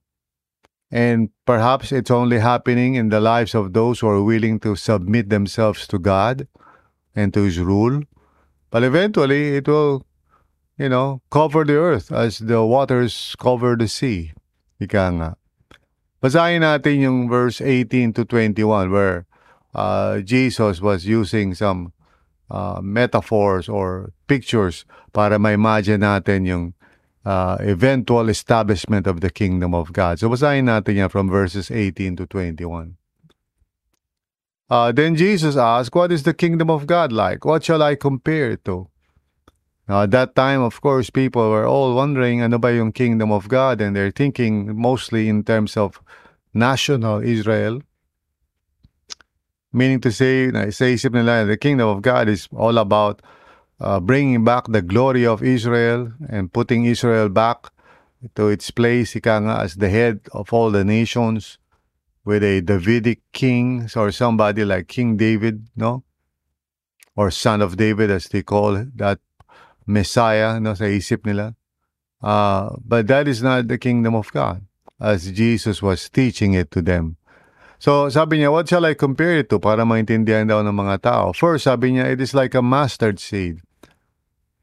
and 0.90 1.31
perhaps 1.47 1.93
it's 1.93 2.11
only 2.11 2.38
happening 2.38 2.95
in 2.95 3.09
the 3.09 3.21
lives 3.21 3.55
of 3.55 3.73
those 3.73 4.00
who 4.00 4.09
are 4.09 4.23
willing 4.23 4.61
to 4.61 4.76
submit 4.76 5.31
themselves 5.31 5.87
to 5.88 5.99
God 5.99 6.47
and 7.14 7.33
to 7.35 7.43
His 7.45 7.59
rule. 7.59 8.02
But 8.71 8.85
eventually, 8.85 9.57
it 9.57 9.67
will, 9.67 10.07
you 10.81 10.89
know, 10.89 11.21
cover 11.31 11.63
the 11.63 11.77
earth 11.77 12.11
as 12.11 12.39
the 12.39 12.65
waters 12.65 13.37
cover 13.39 13.77
the 13.77 13.87
sea. 13.87 14.33
Ika 14.81 15.13
nga. 15.13 15.31
Basahin 16.25 16.65
natin 16.65 17.05
yung 17.05 17.29
verse 17.29 17.61
18 17.61 18.17
to 18.17 18.25
21 18.25 18.89
where 18.89 19.29
uh, 19.77 20.25
Jesus 20.25 20.81
was 20.81 21.05
using 21.05 21.53
some 21.53 21.93
uh, 22.49 22.81
metaphors 22.81 23.69
or 23.69 24.17
pictures 24.25 24.89
para 25.13 25.37
ma-imagine 25.39 26.01
natin 26.01 26.49
yung 26.49 26.65
uh, 27.29 27.61
eventual 27.61 28.33
establishment 28.33 29.05
of 29.07 29.21
the 29.21 29.29
kingdom 29.29 29.77
of 29.77 29.93
God. 29.93 30.17
So 30.17 30.33
basahin 30.33 30.65
natin 30.65 30.97
yan 30.97 31.13
from 31.13 31.29
verses 31.29 31.69
18 31.69 32.17
to 32.17 32.25
21. 32.25 32.97
Uh, 34.71 34.93
then 34.93 35.13
Jesus 35.13 35.61
asked, 35.61 35.93
What 35.93 36.09
is 36.09 36.25
the 36.25 36.33
kingdom 36.33 36.73
of 36.73 36.89
God 36.89 37.13
like? 37.13 37.45
What 37.45 37.69
shall 37.69 37.83
I 37.85 38.01
compare 38.01 38.57
it 38.57 38.65
to? 38.65 38.89
Now, 39.90 40.02
at 40.02 40.12
that 40.12 40.37
time, 40.37 40.62
of 40.62 40.80
course, 40.80 41.11
people 41.11 41.50
were 41.50 41.66
all 41.66 41.97
wondering, 41.97 42.42
ano 42.42 42.62
ba 42.62 42.73
yung 42.73 42.92
kingdom 42.92 43.32
of 43.32 43.49
God? 43.49 43.80
And 43.80 43.97
they're 43.97 44.14
thinking 44.14 44.78
mostly 44.78 45.28
in 45.28 45.42
terms 45.42 45.76
of 45.76 45.99
national 46.54 47.26
Israel. 47.26 47.82
Meaning 49.73 49.99
to 50.06 50.12
say, 50.12 50.47
sa 50.70 50.87
isip 50.87 51.11
nila, 51.11 51.42
the 51.42 51.56
kingdom 51.56 51.88
of 51.88 52.02
God 52.06 52.28
is 52.28 52.47
all 52.54 52.78
about 52.78 53.18
uh, 53.80 53.99
bringing 53.99 54.44
back 54.44 54.70
the 54.70 54.80
glory 54.80 55.26
of 55.26 55.42
Israel 55.42 56.14
and 56.28 56.52
putting 56.52 56.85
Israel 56.85 57.28
back 57.28 57.75
to 58.37 58.47
its 58.47 58.70
place, 58.70 59.16
ika 59.18 59.42
nga, 59.42 59.59
as 59.59 59.75
the 59.75 59.90
head 59.90 60.23
of 60.30 60.54
all 60.54 60.70
the 60.70 60.87
nations 60.87 61.59
with 62.23 62.47
a 62.47 62.62
Davidic 62.62 63.26
king 63.35 63.90
or 63.97 64.12
somebody 64.14 64.62
like 64.64 64.87
King 64.87 65.16
David, 65.16 65.66
no? 65.75 66.04
Or 67.16 67.32
son 67.35 67.59
of 67.61 67.75
David 67.76 68.09
as 68.12 68.30
they 68.30 68.47
call 68.47 68.87
that 68.94 69.18
Messiah, 69.87 70.61
no, 70.61 70.75
sa 70.75 70.85
isip 70.85 71.25
nila. 71.25 71.55
Uh, 72.23 72.77
but 72.85 73.07
that 73.09 73.29
is 73.29 73.43
not 73.43 73.69
the 73.69 73.79
kingdom 73.79 74.15
of 74.15 74.31
God, 74.33 74.63
as 75.01 75.33
Jesus 75.33 75.81
was 75.81 76.09
teaching 76.09 76.53
it 76.53 76.71
to 76.73 76.83
them. 76.83 77.17
So 77.81 78.13
sabi 78.13 78.39
niya, 78.39 78.53
what 78.53 78.69
shall 78.69 78.85
I 78.85 78.93
compare 78.93 79.41
it 79.41 79.49
to 79.49 79.57
para 79.57 79.89
maintindihan 79.89 80.45
daw 80.45 80.61
ng 80.61 80.77
mga 80.77 81.01
tao? 81.01 81.33
First, 81.33 81.65
sabi 81.65 81.97
niya, 81.97 82.13
it 82.13 82.21
is 82.21 82.37
like 82.37 82.53
a 82.53 82.61
mustard 82.61 83.17
seed. 83.17 83.65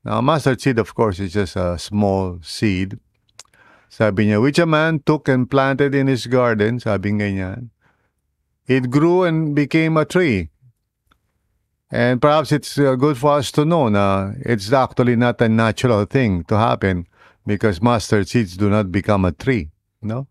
Now, 0.05 0.21
mustard 0.21 0.61
seed, 0.61 0.77
of 0.77 0.93
course, 0.93 1.17
is 1.19 1.33
just 1.33 1.57
a 1.57 1.81
small 1.81 2.37
seed. 2.45 3.01
Sabi 3.89 4.29
niya, 4.29 4.37
which 4.37 4.61
a 4.61 4.69
man 4.69 5.01
took 5.01 5.25
and 5.27 5.49
planted 5.49 5.97
in 5.97 6.05
his 6.05 6.29
garden, 6.29 6.79
sabi 6.79 7.11
ganyan. 7.17 7.73
It 8.69 8.93
grew 8.93 9.23
and 9.23 9.55
became 9.55 9.97
a 9.97 10.05
tree. 10.05 10.53
And 11.89 12.21
perhaps 12.21 12.51
it's 12.51 12.77
uh, 12.77 12.95
good 12.95 13.17
for 13.17 13.37
us 13.37 13.51
to 13.53 13.63
know 13.63 13.87
na 13.87 14.33
it's 14.39 14.71
actually 14.73 15.15
not 15.15 15.39
a 15.41 15.47
natural 15.47 16.03
thing 16.05 16.43
to 16.45 16.57
happen 16.57 17.07
because 17.45 17.81
mustard 17.81 18.27
seeds 18.27 18.57
do 18.57 18.69
not 18.69 18.91
become 18.91 19.23
a 19.23 19.31
tree, 19.31 19.71
no? 20.01 20.27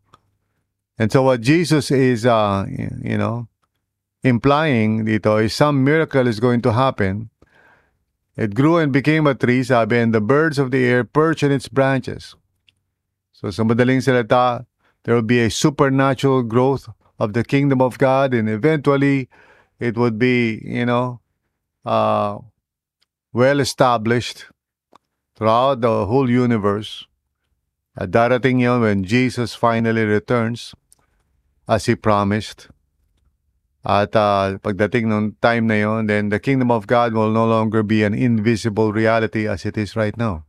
And 0.99 1.11
so 1.11 1.23
what 1.23 1.41
Jesus 1.41 1.91
is, 1.91 2.27
uh, 2.27 2.67
you 2.69 3.17
know, 3.17 3.49
implying 4.23 5.07
dito 5.07 5.43
is 5.43 5.55
some 5.55 5.83
miracle 5.83 6.27
is 6.27 6.41
going 6.41 6.61
to 6.63 6.73
happen. 6.73 7.31
It 8.37 8.55
grew 8.55 8.77
and 8.77 8.93
became 8.93 9.27
a 9.27 9.35
tree, 9.35 9.63
sabi, 9.63 9.97
and 9.99 10.13
the 10.13 10.21
birds 10.21 10.59
of 10.59 10.71
the 10.71 10.85
air 10.85 11.05
perch 11.05 11.43
in 11.43 11.53
its 11.53 11.69
branches. 11.69 12.35
So 13.33 13.51
sa 13.51 13.63
madaling 13.63 14.05
salita, 14.05 14.67
there 15.05 15.15
will 15.15 15.23
be 15.23 15.41
a 15.41 15.51
supernatural 15.51 16.43
growth 16.43 16.89
of 17.19 17.33
the 17.33 17.45
kingdom 17.45 17.81
of 17.81 17.97
God, 17.97 18.35
and 18.35 18.49
eventually 18.49 19.29
it 19.81 19.97
would 19.97 20.19
be, 20.19 20.61
you 20.65 20.85
know, 20.85 21.21
uh, 21.87 22.39
well 23.33 23.61
established 23.61 24.47
throughout 25.37 25.81
the 25.81 26.07
whole 26.07 26.29
universe. 26.29 27.07
At 27.97 28.11
darating 28.11 28.61
yun 28.61 28.83
when 28.83 29.05
Jesus 29.05 29.55
finally 29.55 30.05
returns 30.05 30.75
as 31.69 31.87
He 31.87 31.95
promised. 31.95 32.69
At 33.87 34.19
uh, 34.19 34.59
pagdating 34.61 35.07
ng 35.07 35.39
time 35.41 35.71
na 35.71 35.79
yon, 35.79 36.11
then 36.11 36.29
the 36.29 36.43
kingdom 36.43 36.75
of 36.75 36.91
God 36.91 37.15
will 37.15 37.31
no 37.31 37.47
longer 37.47 37.87
be 37.87 38.03
an 38.03 38.13
invisible 38.13 38.93
reality 38.93 39.47
as 39.47 39.65
it 39.65 39.79
is 39.79 39.95
right 39.95 40.17
now. 40.19 40.45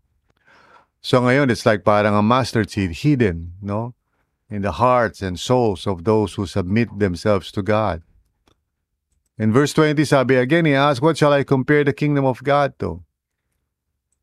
So 1.06 1.22
ngayon, 1.22 1.54
it's 1.54 1.64
like 1.64 1.86
parang 1.86 2.18
a 2.18 2.26
mustard 2.26 2.74
seed 2.74 3.06
hidden, 3.06 3.54
no? 3.62 3.94
In 4.50 4.66
the 4.66 4.82
hearts 4.82 5.22
and 5.22 5.40
souls 5.40 5.86
of 5.86 6.04
those 6.04 6.34
who 6.34 6.48
submit 6.48 6.90
themselves 6.98 7.52
to 7.54 7.62
God. 7.62 8.02
In 9.38 9.54
verse 9.54 9.72
20, 9.74 10.04
sabi 10.06 10.36
again, 10.36 10.66
he 10.66 10.74
asks, 10.74 11.02
What 11.02 11.18
shall 11.18 11.32
I 11.32 11.44
compare 11.44 11.84
the 11.84 11.94
kingdom 11.94 12.26
of 12.26 12.44
God 12.44 12.74
to? 12.80 13.04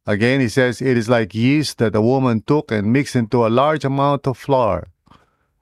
Again, 0.06 0.40
he 0.40 0.48
says, 0.48 0.82
It 0.82 0.96
is 0.96 1.08
like 1.08 1.34
yeast 1.34 1.78
that 1.78 1.94
a 1.94 2.00
woman 2.00 2.42
took 2.42 2.72
and 2.72 2.92
mixed 2.92 3.14
into 3.14 3.46
a 3.46 3.48
large 3.48 3.84
amount 3.84 4.26
of 4.26 4.36
flour 4.36 4.88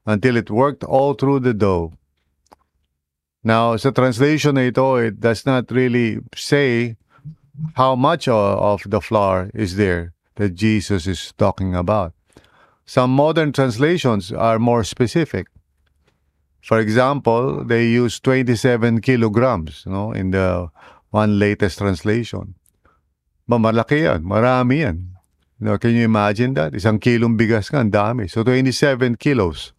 until 0.06 0.36
it 0.36 0.50
worked 0.50 0.82
all 0.84 1.14
through 1.14 1.40
the 1.40 1.54
dough. 1.54 1.92
Now, 3.44 3.76
sa 3.76 3.90
translation 3.90 4.54
na 4.54 4.70
ito, 4.70 4.82
oh, 4.82 4.96
it 4.96 5.20
does 5.20 5.44
not 5.44 5.70
really 5.70 6.18
say 6.34 6.96
how 7.74 7.94
much 7.94 8.26
of 8.28 8.82
the 8.86 9.00
flour 9.00 9.50
is 9.52 9.76
there 9.76 10.14
that 10.36 10.54
Jesus 10.54 11.06
is 11.06 11.34
talking 11.36 11.74
about. 11.74 12.14
Some 12.86 13.10
modern 13.10 13.52
translations 13.52 14.32
are 14.32 14.58
more 14.58 14.82
specific. 14.82 15.51
For 16.62 16.78
example, 16.78 17.64
they 17.64 17.90
use 17.90 18.20
27 18.20 19.00
kilograms 19.00 19.82
no, 19.84 20.12
in 20.12 20.30
the 20.30 20.70
one 21.10 21.38
latest 21.38 21.78
translation. 21.78 22.54
Ba, 23.48 23.58
malaki 23.58 24.06
yan. 24.06 24.22
Marami 24.22 24.86
yan. 24.86 24.98
You 25.58 25.66
know, 25.66 25.78
can 25.78 25.90
you 25.90 26.04
imagine 26.06 26.54
that? 26.54 26.72
Isang 26.72 27.02
kilong 27.02 27.34
bigas 27.34 27.70
ka, 27.70 27.82
ang 27.82 27.90
dami. 27.90 28.30
So 28.30 28.42
27 28.46 29.18
kilos. 29.18 29.74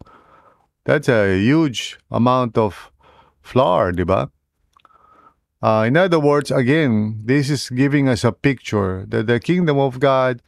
That's 0.84 1.08
a 1.08 1.40
huge 1.40 1.96
amount 2.12 2.60
of 2.60 2.92
flour, 3.40 3.92
di 3.92 4.04
ba? 4.04 4.28
Uh, 5.64 5.88
in 5.88 5.96
other 5.96 6.20
words, 6.20 6.52
again, 6.52 7.24
this 7.24 7.48
is 7.48 7.72
giving 7.72 8.08
us 8.08 8.24
a 8.24 8.32
picture 8.32 9.08
that 9.08 9.26
the 9.26 9.40
kingdom 9.40 9.80
of 9.80 9.98
God 9.98 10.44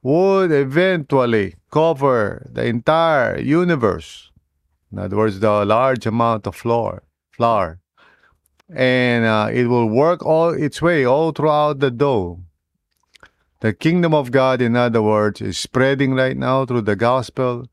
would 0.00 0.52
eventually 0.52 1.56
cover 1.70 2.48
the 2.48 2.64
entire 2.64 3.36
universe. 3.38 4.32
In 4.94 5.00
other 5.00 5.16
words, 5.16 5.40
the 5.40 5.64
large 5.64 6.06
amount 6.06 6.46
of 6.46 6.54
flour, 6.54 7.02
flour, 7.32 7.80
and 8.72 9.24
uh, 9.24 9.48
it 9.52 9.66
will 9.66 9.88
work 9.88 10.24
all 10.24 10.50
its 10.50 10.80
way 10.80 11.04
all 11.04 11.32
throughout 11.32 11.80
the 11.80 11.90
dough. 11.90 12.38
The 13.58 13.72
kingdom 13.72 14.14
of 14.14 14.30
God, 14.30 14.62
in 14.62 14.76
other 14.76 15.02
words, 15.02 15.40
is 15.40 15.58
spreading 15.58 16.14
right 16.14 16.36
now 16.36 16.64
through 16.64 16.82
the 16.82 16.94
gospel, 16.94 17.66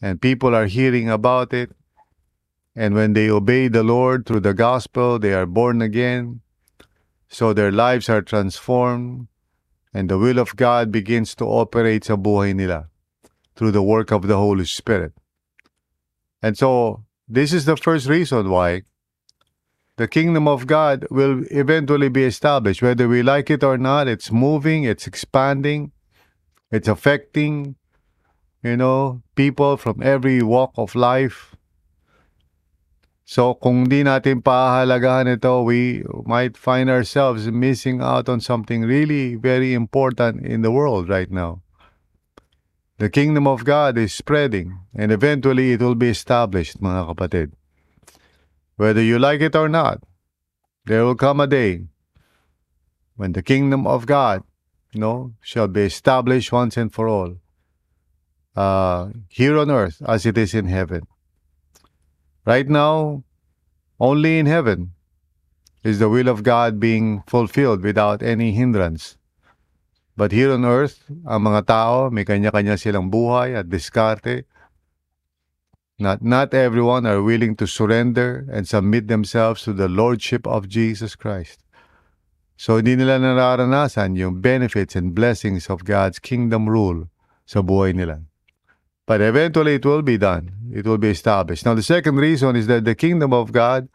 and 0.00 0.22
people 0.22 0.54
are 0.54 0.66
hearing 0.66 1.10
about 1.10 1.52
it. 1.52 1.72
And 2.76 2.94
when 2.94 3.14
they 3.14 3.28
obey 3.28 3.66
the 3.66 3.82
Lord 3.82 4.24
through 4.24 4.46
the 4.46 4.54
gospel, 4.54 5.18
they 5.18 5.34
are 5.34 5.46
born 5.46 5.82
again. 5.82 6.42
So 7.26 7.54
their 7.54 7.72
lives 7.72 8.08
are 8.08 8.22
transformed, 8.22 9.26
and 9.92 10.08
the 10.08 10.16
will 10.16 10.38
of 10.38 10.54
God 10.54 10.92
begins 10.92 11.34
to 11.42 11.44
operate 11.44 12.04
sa 12.04 12.14
buhay 12.14 12.54
nila 12.54 12.86
through 13.56 13.72
the 13.72 13.82
work 13.82 14.12
of 14.12 14.28
the 14.28 14.36
Holy 14.36 14.64
Spirit. 14.64 15.12
And 16.42 16.56
so, 16.56 17.04
this 17.28 17.52
is 17.52 17.64
the 17.64 17.76
first 17.76 18.06
reason 18.06 18.50
why 18.50 18.82
the 19.96 20.06
kingdom 20.06 20.46
of 20.46 20.66
God 20.66 21.06
will 21.10 21.44
eventually 21.50 22.08
be 22.08 22.24
established. 22.24 22.82
Whether 22.82 23.08
we 23.08 23.22
like 23.22 23.50
it 23.50 23.64
or 23.64 23.78
not, 23.78 24.08
it's 24.08 24.30
moving, 24.30 24.84
it's 24.84 25.06
expanding, 25.06 25.92
it's 26.70 26.88
affecting, 26.88 27.76
you 28.62 28.76
know, 28.76 29.22
people 29.34 29.76
from 29.76 30.02
every 30.02 30.42
walk 30.42 30.72
of 30.76 30.94
life. 30.94 31.56
So, 33.24 33.54
kung 33.54 33.90
di 33.90 34.06
natin 34.06 34.38
pahalagahan 34.38 35.26
ito, 35.26 35.66
we 35.66 36.06
might 36.30 36.54
find 36.54 36.86
ourselves 36.86 37.50
missing 37.50 37.98
out 37.98 38.28
on 38.28 38.38
something 38.38 38.86
really 38.86 39.34
very 39.34 39.74
important 39.74 40.46
in 40.46 40.62
the 40.62 40.70
world 40.70 41.08
right 41.08 41.26
now. 41.26 41.65
The 42.98 43.10
kingdom 43.10 43.46
of 43.46 43.64
God 43.64 43.98
is 43.98 44.14
spreading 44.14 44.80
and 44.94 45.12
eventually 45.12 45.72
it 45.72 45.80
will 45.80 45.94
be 45.94 46.08
established, 46.08 46.80
mga 46.80 47.14
kapatid. 47.14 47.52
Whether 48.76 49.02
you 49.02 49.18
like 49.18 49.42
it 49.42 49.54
or 49.54 49.68
not, 49.68 50.02
there 50.86 51.04
will 51.04 51.14
come 51.14 51.40
a 51.40 51.46
day 51.46 51.88
when 53.16 53.32
the 53.32 53.42
kingdom 53.42 53.86
of 53.86 54.06
God, 54.06 54.42
you 54.92 55.00
know, 55.00 55.34
shall 55.42 55.68
be 55.68 55.82
established 55.82 56.52
once 56.52 56.76
and 56.76 56.92
for 56.92 57.06
all, 57.08 57.36
uh, 58.56 59.08
here 59.28 59.58
on 59.58 59.70
earth 59.70 60.00
as 60.06 60.24
it 60.24 60.38
is 60.38 60.54
in 60.54 60.66
heaven. 60.66 61.06
Right 62.46 62.68
now, 62.68 63.24
only 64.00 64.38
in 64.38 64.46
heaven 64.46 64.92
is 65.84 65.98
the 65.98 66.08
will 66.08 66.28
of 66.28 66.42
God 66.42 66.80
being 66.80 67.22
fulfilled 67.26 67.82
without 67.82 68.22
any 68.22 68.52
hindrance. 68.52 69.16
But 70.16 70.32
here 70.32 70.48
on 70.48 70.64
earth, 70.64 71.04
ang 71.28 71.44
mga 71.44 71.68
tao, 71.68 72.08
may 72.08 72.24
kanya-kanya 72.24 72.80
silang 72.80 73.12
buhay 73.12 73.52
at 73.52 73.68
diskarte. 73.68 74.48
Not, 76.00 76.24
not 76.24 76.56
everyone 76.56 77.04
are 77.04 77.20
willing 77.20 77.56
to 77.60 77.68
surrender 77.68 78.48
and 78.48 78.64
submit 78.64 79.08
themselves 79.08 79.62
to 79.68 79.76
the 79.76 79.88
Lordship 79.88 80.48
of 80.48 80.72
Jesus 80.72 81.16
Christ. 81.16 81.60
So 82.56 82.80
hindi 82.80 82.96
nila 82.96 83.20
nararanasan 83.20 84.16
yung 84.16 84.40
benefits 84.40 84.96
and 84.96 85.12
blessings 85.12 85.68
of 85.68 85.84
God's 85.84 86.16
kingdom 86.16 86.68
rule 86.68 87.12
sa 87.44 87.60
buhay 87.60 87.92
nila. 87.92 88.24
But 89.04 89.20
eventually 89.20 89.76
it 89.76 89.84
will 89.84 90.00
be 90.00 90.16
done. 90.16 90.72
It 90.72 90.88
will 90.88 90.98
be 90.98 91.12
established. 91.12 91.68
Now 91.68 91.76
the 91.76 91.84
second 91.84 92.16
reason 92.16 92.56
is 92.56 92.66
that 92.72 92.88
the 92.88 92.96
kingdom 92.96 93.36
of 93.36 93.52
God 93.52 93.92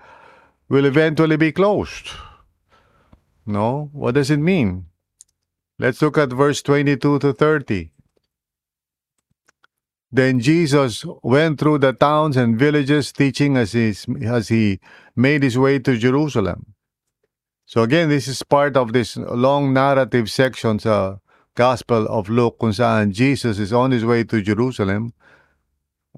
will 0.69 0.85
eventually 0.85 1.35
be 1.35 1.51
closed. 1.51 2.13
No? 3.45 3.89
What 3.91 4.13
does 4.13 4.29
it 4.29 4.37
mean? 4.37 4.85
Let's 5.81 5.99
look 5.99 6.19
at 6.19 6.29
verse 6.29 6.61
22 6.61 7.17
to 7.17 7.33
30. 7.33 7.89
Then 10.11 10.39
Jesus 10.39 11.03
went 11.23 11.59
through 11.59 11.79
the 11.79 11.91
towns 11.91 12.37
and 12.37 12.59
villages 12.59 13.11
teaching 13.11 13.57
as 13.57 13.71
he, 13.71 13.95
as 14.23 14.49
he 14.49 14.79
made 15.15 15.41
his 15.41 15.57
way 15.57 15.79
to 15.79 15.97
Jerusalem. 15.97 16.75
So 17.65 17.81
again, 17.81 18.09
this 18.09 18.27
is 18.27 18.43
part 18.43 18.77
of 18.77 18.93
this 18.93 19.17
long 19.17 19.73
narrative 19.73 20.29
section 20.29 20.77
sa 20.77 21.17
Gospel 21.55 22.05
of 22.05 22.29
Luke 22.29 22.59
kung 22.59 22.77
saan 22.77 23.09
Jesus 23.09 23.57
is 23.57 23.73
on 23.73 23.89
his 23.89 24.05
way 24.05 24.23
to 24.25 24.39
Jerusalem. 24.39 25.13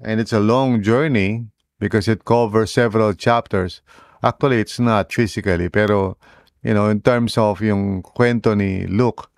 And 0.04 0.20
it's 0.20 0.34
a 0.34 0.44
long 0.44 0.82
journey 0.82 1.48
because 1.80 2.06
it 2.06 2.26
covers 2.26 2.70
several 2.70 3.14
chapters. 3.14 3.80
Actually, 4.22 4.60
it's 4.60 4.78
not 4.78 5.10
physically, 5.10 5.70
pero, 5.70 6.18
you 6.62 6.74
know, 6.74 6.90
in 6.90 7.00
terms 7.00 7.38
of 7.38 7.62
yung 7.62 8.02
kwento 8.02 8.54
ni 8.54 8.84
Luke, 8.86 9.30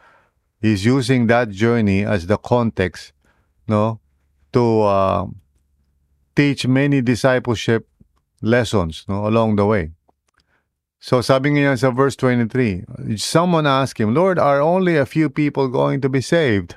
he's 0.60 0.84
using 0.84 1.26
that 1.28 1.50
journey 1.50 2.04
as 2.04 2.26
the 2.26 2.36
context, 2.36 3.12
no, 3.68 4.00
to 4.52 4.82
uh, 4.82 5.26
teach 6.34 6.66
many 6.66 7.00
discipleship 7.00 7.88
lessons, 8.40 9.04
no, 9.08 9.26
along 9.26 9.56
the 9.56 9.66
way. 9.66 9.92
So 10.98 11.20
sabi 11.20 11.54
nga 11.54 11.76
sa 11.76 11.92
verse 11.92 12.16
23, 12.16 13.16
someone 13.20 13.66
asked 13.66 14.00
him, 14.00 14.14
Lord, 14.14 14.38
are 14.38 14.60
only 14.60 14.96
a 14.96 15.06
few 15.06 15.30
people 15.30 15.68
going 15.68 16.00
to 16.00 16.08
be 16.08 16.20
saved? 16.20 16.76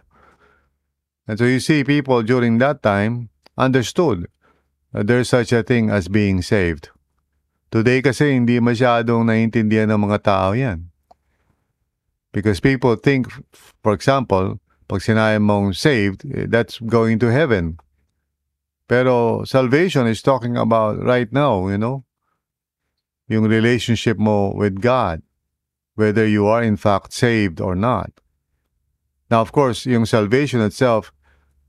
And 1.25 1.37
so 1.37 1.45
you 1.45 1.59
see, 1.59 1.83
people 1.83 2.21
during 2.23 2.57
that 2.57 2.81
time 2.83 3.29
understood 3.57 4.27
that 4.93 5.07
there's 5.07 5.29
such 5.29 5.53
a 5.53 5.63
thing 5.63 5.89
as 5.89 6.09
being 6.09 6.41
saved. 6.41 6.89
Today 7.69 8.01
kasi 8.01 8.33
hindi 8.33 8.57
masyadong 8.57 9.29
naiintindihan 9.29 9.93
ng 9.93 10.09
mga 10.09 10.25
tao 10.25 10.57
yan. 10.57 10.88
Because 12.31 12.59
people 12.59 12.95
think, 12.95 13.27
for 13.81 13.93
example, 13.93 14.59
pag 14.89 15.01
sinabi 15.01 15.41
mong 15.41 15.73
saved, 15.73 16.25
eh, 16.29 16.45
that's 16.45 16.77
going 16.81 17.17
to 17.21 17.29
heaven. 17.29 17.77
Pero 18.89 19.45
salvation 19.45 20.05
is 20.09 20.21
talking 20.21 20.57
about 20.57 20.97
right 21.01 21.29
now, 21.33 21.69
you 21.69 21.77
know, 21.77 22.05
yung 23.29 23.45
relationship 23.45 24.17
mo 24.17 24.53
with 24.53 24.81
God, 24.81 25.21
whether 25.93 26.25
you 26.25 26.49
are 26.49 26.65
in 26.65 26.77
fact 26.77 27.13
saved 27.13 27.61
or 27.61 27.77
not. 27.77 28.09
Now, 29.29 29.41
of 29.41 29.53
course, 29.53 29.85
yung 29.85 30.09
salvation 30.09 30.61
itself 30.61 31.13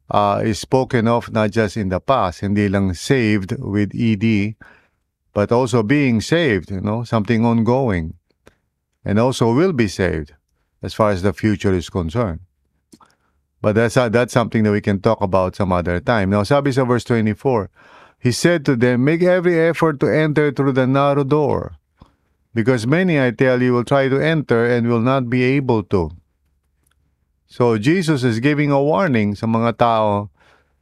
uh, 0.09 0.40
is 0.40 0.59
spoken 0.59 1.09
of 1.09 1.29
not 1.29 1.53
just 1.53 1.77
in 1.77 1.92
the 1.92 2.01
past, 2.01 2.40
hindi 2.40 2.68
lang 2.73 2.96
saved 2.96 3.53
with 3.61 3.92
ED, 3.92 4.57
but 5.37 5.53
also 5.53 5.85
being 5.85 6.25
saved, 6.25 6.73
you 6.73 6.81
know, 6.81 7.05
something 7.05 7.44
ongoing, 7.44 8.16
and 9.05 9.20
also 9.20 9.53
will 9.53 9.77
be 9.77 9.88
saved 9.88 10.39
as 10.83 10.95
far 10.95 11.11
as 11.11 11.23
the 11.23 11.33
future 11.33 11.73
is 11.73 11.88
concerned. 11.88 12.40
But 13.61 13.75
that's 13.77 13.97
uh, 13.97 14.09
that's 14.09 14.33
something 14.33 14.64
that 14.64 14.73
we 14.73 14.81
can 14.81 15.01
talk 15.01 15.21
about 15.21 15.57
some 15.57 15.73
other 15.73 16.01
time. 16.01 16.31
Now, 16.31 16.43
sabi 16.45 16.73
sa 16.73 16.85
verse 16.85 17.05
24, 17.05 17.69
he 18.19 18.33
said 18.33 18.64
to 18.64 18.77
them, 18.77 19.05
Make 19.05 19.23
every 19.23 19.61
effort 19.61 20.01
to 20.01 20.09
enter 20.09 20.51
through 20.51 20.73
the 20.73 20.87
narrow 20.87 21.25
door, 21.25 21.77
because 22.55 22.87
many, 22.87 23.21
I 23.21 23.31
tell 23.33 23.61
you, 23.61 23.73
will 23.73 23.85
try 23.85 24.09
to 24.09 24.16
enter 24.16 24.64
and 24.64 24.88
will 24.88 25.05
not 25.05 25.29
be 25.29 25.45
able 25.45 25.83
to. 25.93 26.11
So 27.47 27.77
Jesus 27.77 28.25
is 28.25 28.40
giving 28.40 28.71
a 28.71 28.81
warning 28.81 29.35
sa 29.35 29.45
mga 29.45 29.77
tao, 29.77 30.31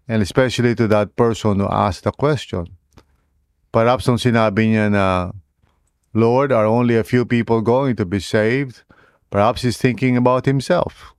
and 0.07 0.23
especially 0.23 0.77
to 0.77 0.87
that 0.87 1.17
person 1.17 1.59
who 1.59 1.67
asked 1.67 2.05
the 2.05 2.13
question. 2.13 2.79
Perhaps 3.75 4.07
nung 4.07 4.23
sinabi 4.23 4.71
niya 4.71 4.93
na, 4.93 5.33
Lord, 6.15 6.53
are 6.53 6.65
only 6.65 6.97
a 6.97 7.05
few 7.05 7.27
people 7.27 7.61
going 7.61 7.97
to 7.97 8.07
be 8.07 8.21
saved? 8.21 8.87
Perhaps 9.31 9.63
he's 9.63 9.77
thinking 9.77 10.17
about 10.17 10.47
himself. 10.47 11.15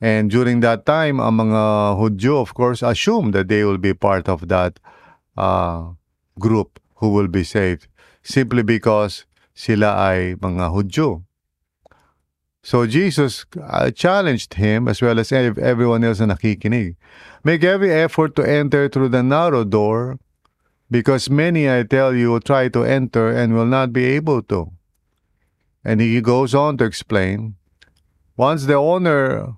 And 0.00 0.30
during 0.30 0.60
that 0.60 0.84
time, 0.84 1.20
ang 1.20 1.48
mga 1.48 1.96
Hudyo, 1.96 2.40
of 2.40 2.52
course, 2.52 2.82
assume 2.82 3.30
that 3.32 3.48
they 3.48 3.64
will 3.64 3.78
be 3.78 3.94
part 3.94 4.28
of 4.28 4.48
that 4.48 4.80
uh, 5.36 5.92
group 6.38 6.80
who 6.96 7.10
will 7.10 7.28
be 7.28 7.44
saved 7.44 7.86
simply 8.22 8.62
because 8.62 9.24
sila 9.54 9.96
ay 9.96 10.34
mga 10.40 10.72
Hudyo. 10.72 11.24
So 12.64 12.86
Jesus 12.86 13.44
uh, 13.60 13.90
challenged 13.92 14.54
him 14.54 14.88
as 14.88 15.02
well 15.02 15.20
as 15.20 15.32
everyone 15.32 16.02
else 16.02 16.20
na 16.20 16.32
nakikinig. 16.32 16.96
Make 17.44 17.62
every 17.62 17.92
effort 17.92 18.34
to 18.36 18.42
enter 18.42 18.88
through 18.88 19.12
the 19.12 19.22
narrow 19.22 19.64
door 19.64 20.18
because 20.90 21.28
many, 21.28 21.68
I 21.68 21.82
tell 21.84 22.14
you, 22.14 22.32
will 22.32 22.40
try 22.40 22.68
to 22.68 22.84
enter 22.84 23.28
and 23.28 23.52
will 23.52 23.68
not 23.68 23.92
be 23.92 24.04
able 24.16 24.40
to. 24.48 24.72
And 25.84 26.00
he 26.00 26.20
goes 26.20 26.54
on 26.54 26.78
to 26.78 26.84
explain, 26.84 27.56
once 28.36 28.64
the 28.64 28.74
owner 28.74 29.54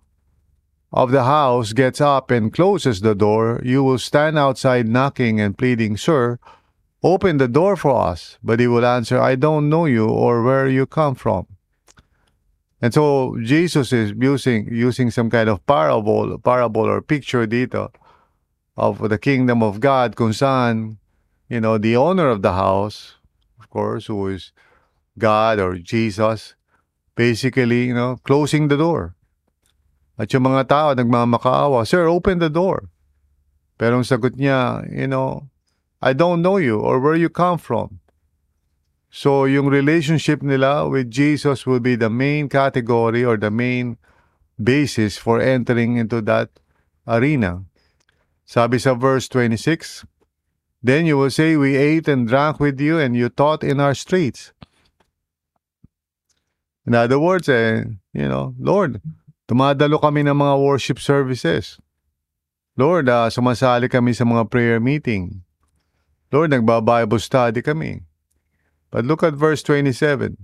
of 0.93 1.11
the 1.11 1.25
house 1.25 1.73
gets 1.73 2.01
up 2.01 2.31
and 2.31 2.53
closes 2.53 3.01
the 3.01 3.15
door, 3.15 3.61
you 3.65 3.85
will 3.85 3.99
stand 3.99 4.39
outside 4.39 4.89
knocking 4.89 5.41
and 5.41 5.57
pleading, 5.57 5.97
Sir, 5.97 6.39
open 7.03 7.37
the 7.37 7.49
door 7.49 7.77
for 7.77 7.95
us. 7.95 8.39
But 8.43 8.61
he 8.61 8.67
will 8.67 8.85
answer, 8.85 9.21
I 9.21 9.37
don't 9.37 9.69
know 9.69 9.87
you 9.87 10.09
or 10.09 10.43
where 10.43 10.67
you 10.69 10.87
come 10.87 11.15
from. 11.15 11.47
And 12.83 12.93
so 12.93 13.37
Jesus 13.43 13.93
is 13.93 14.13
using 14.19 14.69
using 14.71 15.11
some 15.11 15.31
kind 15.31 15.49
of 15.49 15.65
parable, 15.67 16.39
parable 16.39 16.83
or 16.83 17.01
picture 17.01 17.47
dito 17.47 17.91
of 18.77 19.09
the 19.09 19.19
kingdom 19.19 19.63
of 19.63 19.81
God 19.81 20.15
kung 20.17 20.33
you 21.49 21.61
know, 21.61 21.79
the 21.79 21.97
owner 21.97 22.29
of 22.29 22.43
the 22.43 22.53
house, 22.53 23.15
of 23.59 23.71
course, 23.71 24.07
who 24.07 24.27
is 24.29 24.53
God 25.19 25.59
or 25.59 25.79
Jesus, 25.79 26.55
basically, 27.15 27.89
you 27.89 27.95
know, 27.95 28.19
closing 28.25 28.69
the 28.69 28.77
door. 28.77 29.17
At 30.17 30.33
yung 30.33 30.45
mga 30.45 30.69
tao 30.69 30.95
nagmamakaawa, 30.95 31.87
Sir, 31.87 32.09
open 32.09 32.39
the 32.39 32.49
door. 32.49 32.89
Pero 33.77 34.01
ang 34.01 34.09
sagot 34.09 34.41
niya, 34.41 34.89
you 34.89 35.07
know, 35.07 35.49
I 36.01 36.13
don't 36.13 36.41
know 36.41 36.57
you 36.57 36.81
or 36.81 37.01
where 37.01 37.17
you 37.17 37.29
come 37.29 37.59
from. 37.61 38.01
So 39.13 39.45
yung 39.45 39.69
relationship 39.69 40.43
nila 40.43 40.89
with 40.89 41.09
Jesus 41.09 41.65
will 41.65 41.81
be 41.81 41.97
the 41.97 42.13
main 42.13 42.49
category 42.49 43.25
or 43.25 43.37
the 43.37 43.53
main 43.53 43.97
basis 44.61 45.17
for 45.17 45.41
entering 45.41 45.97
into 45.97 46.21
that 46.25 46.49
arena. 47.09 47.65
Sabi 48.45 48.77
sa 48.79 48.93
verse 48.93 49.29
26, 49.29 50.05
Then 50.85 51.05
you 51.05 51.19
will 51.19 51.33
say, 51.33 51.57
We 51.57 51.77
ate 51.77 52.09
and 52.09 52.29
drank 52.29 52.61
with 52.61 52.81
you 52.81 53.01
and 53.01 53.17
you 53.17 53.29
taught 53.29 53.65
in 53.65 53.81
our 53.81 53.95
streets. 53.95 54.53
In 56.87 56.95
other 56.95 57.19
words, 57.19 57.49
eh, 57.51 57.83
you 58.15 58.29
know, 58.31 58.55
Lord, 58.59 59.03
Tumadalo 59.47 60.03
kami 60.03 60.27
ng 60.27 60.35
mga 60.35 60.55
worship 60.59 60.99
services. 60.99 61.79
Lord, 62.75 63.07
uh, 63.07 63.31
sumasali 63.31 63.87
kami 63.87 64.11
sa 64.11 64.27
mga 64.27 64.51
prayer 64.51 64.83
meeting. 64.83 65.47
Lord, 66.35 66.51
nagba-Bible 66.51 67.23
study 67.23 67.63
kami. 67.63 68.03
But 68.91 69.07
look 69.07 69.23
at 69.23 69.39
verse 69.39 69.63
27. 69.63 70.35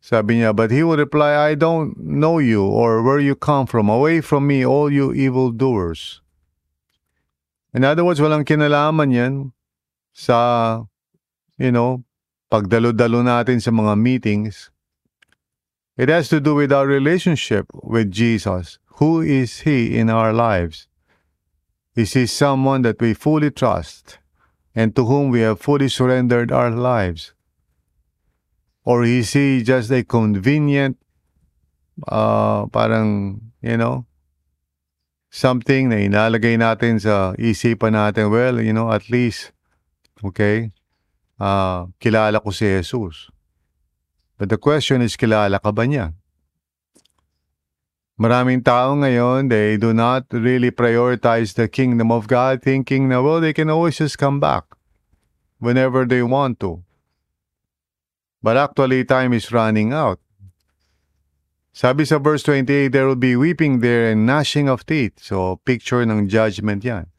Sabi 0.00 0.40
niya, 0.40 0.56
But 0.56 0.72
he 0.72 0.80
will 0.80 0.96
reply, 0.96 1.36
I 1.36 1.52
don't 1.52 1.92
know 2.00 2.40
you 2.40 2.64
or 2.64 3.04
where 3.04 3.20
you 3.20 3.36
come 3.36 3.68
from. 3.68 3.92
Away 3.92 4.24
from 4.24 4.48
me, 4.48 4.64
all 4.64 4.88
you 4.88 5.12
evildoers. 5.12 6.24
In 7.76 7.84
other 7.84 8.08
words, 8.08 8.24
walang 8.24 8.48
kinalaman 8.48 9.12
yan 9.12 9.34
sa, 10.16 10.80
you 11.60 11.68
know, 11.68 12.08
pagdalo-dalo 12.48 13.20
natin 13.20 13.60
sa 13.60 13.68
mga 13.68 14.00
meetings 14.00 14.72
It 15.96 16.08
has 16.10 16.28
to 16.28 16.40
do 16.40 16.54
with 16.54 16.72
our 16.72 16.86
relationship 16.86 17.66
with 17.72 18.10
Jesus. 18.10 18.78
Who 19.00 19.20
is 19.20 19.60
He 19.60 19.96
in 19.96 20.10
our 20.10 20.32
lives? 20.32 20.88
Is 21.96 22.12
He 22.12 22.26
someone 22.26 22.82
that 22.82 23.00
we 23.00 23.14
fully 23.14 23.50
trust 23.50 24.18
and 24.74 24.94
to 24.94 25.06
whom 25.06 25.30
we 25.30 25.40
have 25.40 25.60
fully 25.60 25.88
surrendered 25.88 26.52
our 26.52 26.70
lives? 26.70 27.32
Or 28.84 29.04
is 29.04 29.32
He 29.32 29.62
just 29.62 29.90
a 29.90 30.04
convenient, 30.04 30.98
uh, 32.06 32.66
parang, 32.66 33.40
you 33.62 33.76
know, 33.76 34.04
something 35.30 35.88
na 35.88 35.96
inalagay 35.96 36.60
natin 36.60 37.00
sa 37.00 37.32
isipan 37.40 37.96
natin, 37.96 38.30
well, 38.30 38.60
you 38.60 38.72
know, 38.72 38.92
at 38.92 39.08
least, 39.08 39.52
okay, 40.22 40.72
uh, 41.40 41.88
kilala 42.00 42.40
ko 42.44 42.52
si 42.52 42.68
Jesus. 42.68 43.32
But 44.38 44.48
the 44.48 44.58
question 44.58 45.00
is, 45.00 45.16
kilala 45.16 45.60
ka 45.62 45.72
ba 45.72 45.88
niya? 45.88 46.12
Maraming 48.16 48.64
tao 48.64 48.96
ngayon, 48.96 49.48
they 49.48 49.76
do 49.76 49.92
not 49.92 50.24
really 50.32 50.70
prioritize 50.70 51.52
the 51.52 51.68
kingdom 51.68 52.12
of 52.12 52.28
God 52.28 52.62
thinking 52.62 53.08
na, 53.08 53.20
well, 53.20 53.40
they 53.40 53.52
can 53.52 53.68
always 53.68 53.98
just 53.98 54.16
come 54.16 54.40
back 54.40 54.64
whenever 55.58 56.04
they 56.04 56.22
want 56.22 56.60
to. 56.60 56.80
But 58.42 58.56
actually, 58.56 59.04
time 59.04 59.32
is 59.32 59.52
running 59.52 59.92
out. 59.92 60.20
Sabi 61.76 62.08
sa 62.08 62.16
verse 62.16 62.42
28, 62.42 62.88
there 62.88 63.04
will 63.04 63.20
be 63.20 63.36
weeping 63.36 63.80
there 63.80 64.08
and 64.08 64.24
gnashing 64.24 64.68
of 64.68 64.86
teeth. 64.88 65.20
So, 65.20 65.60
picture 65.68 66.00
ng 66.00 66.28
judgment 66.28 66.84
yan. 66.84 67.12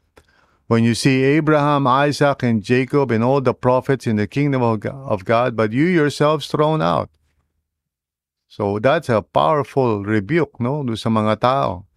When 0.67 0.83
you 0.83 0.95
see 0.95 1.23
Abraham, 1.23 1.87
Isaac, 1.87 2.43
and 2.43 2.61
Jacob 2.61 3.09
and 3.11 3.23
all 3.23 3.39
the 3.39 3.53
prophets 3.53 4.05
in 4.05 4.17
the 4.17 4.27
kingdom 4.27 4.61
of 4.61 5.23
God, 5.23 5.55
but 5.55 5.71
you 5.71 5.85
yourselves 5.85 6.47
thrown 6.47 6.81
out. 6.81 7.09
So 8.47 8.79
that's 8.79 9.07
a 9.07 9.21
powerful 9.21 10.03
rebuke, 10.03 10.59
no, 10.59 10.83
do 10.83 10.95
sa 10.95 11.07
mga 11.07 11.39
tao. 11.39 11.87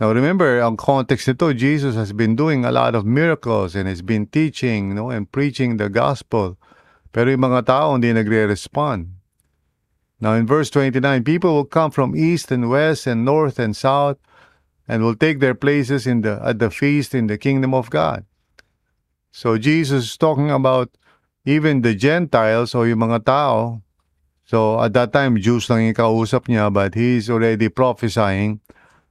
Now 0.00 0.12
remember, 0.12 0.60
ang 0.60 0.76
context 0.76 1.28
nito, 1.28 1.52
Jesus 1.56 1.94
has 1.94 2.12
been 2.12 2.36
doing 2.36 2.64
a 2.64 2.72
lot 2.72 2.94
of 2.94 3.06
miracles 3.06 3.76
and 3.76 3.88
has 3.88 4.02
been 4.02 4.26
teaching, 4.26 4.92
no, 4.92 5.08
and 5.08 5.30
preaching 5.30 5.76
the 5.76 5.88
gospel. 5.88 6.58
Pero 7.14 7.30
yung 7.30 7.46
mga 7.46 7.64
tao 7.64 7.94
hindi 7.94 8.12
nagre-respond. 8.12 9.08
Now 10.20 10.34
in 10.34 10.44
verse 10.44 10.68
29, 10.68 11.24
people 11.24 11.54
will 11.54 11.64
come 11.64 11.92
from 11.92 12.16
east 12.16 12.50
and 12.50 12.68
west 12.68 13.06
and 13.06 13.24
north 13.24 13.56
and 13.56 13.72
south 13.72 14.18
and 14.88 15.02
will 15.02 15.16
take 15.16 15.40
their 15.40 15.54
places 15.54 16.06
in 16.06 16.20
the 16.20 16.40
at 16.44 16.58
the 16.58 16.70
feast 16.70 17.14
in 17.14 17.26
the 17.26 17.38
kingdom 17.38 17.72
of 17.72 17.88
God. 17.90 18.24
So 19.32 19.58
Jesus 19.58 20.14
is 20.14 20.16
talking 20.16 20.50
about 20.50 20.94
even 21.44 21.82
the 21.82 21.94
Gentiles 21.94 22.74
o 22.74 22.84
yung 22.84 23.04
mga 23.04 23.24
tao. 23.24 23.82
So 24.44 24.80
at 24.80 24.92
that 24.92 25.12
time, 25.12 25.40
Jews 25.40 25.68
lang 25.72 25.88
yung 25.88 25.96
kausap 25.96 26.46
niya, 26.46 26.68
but 26.68 26.94
he's 26.94 27.32
already 27.32 27.72
prophesying 27.72 28.60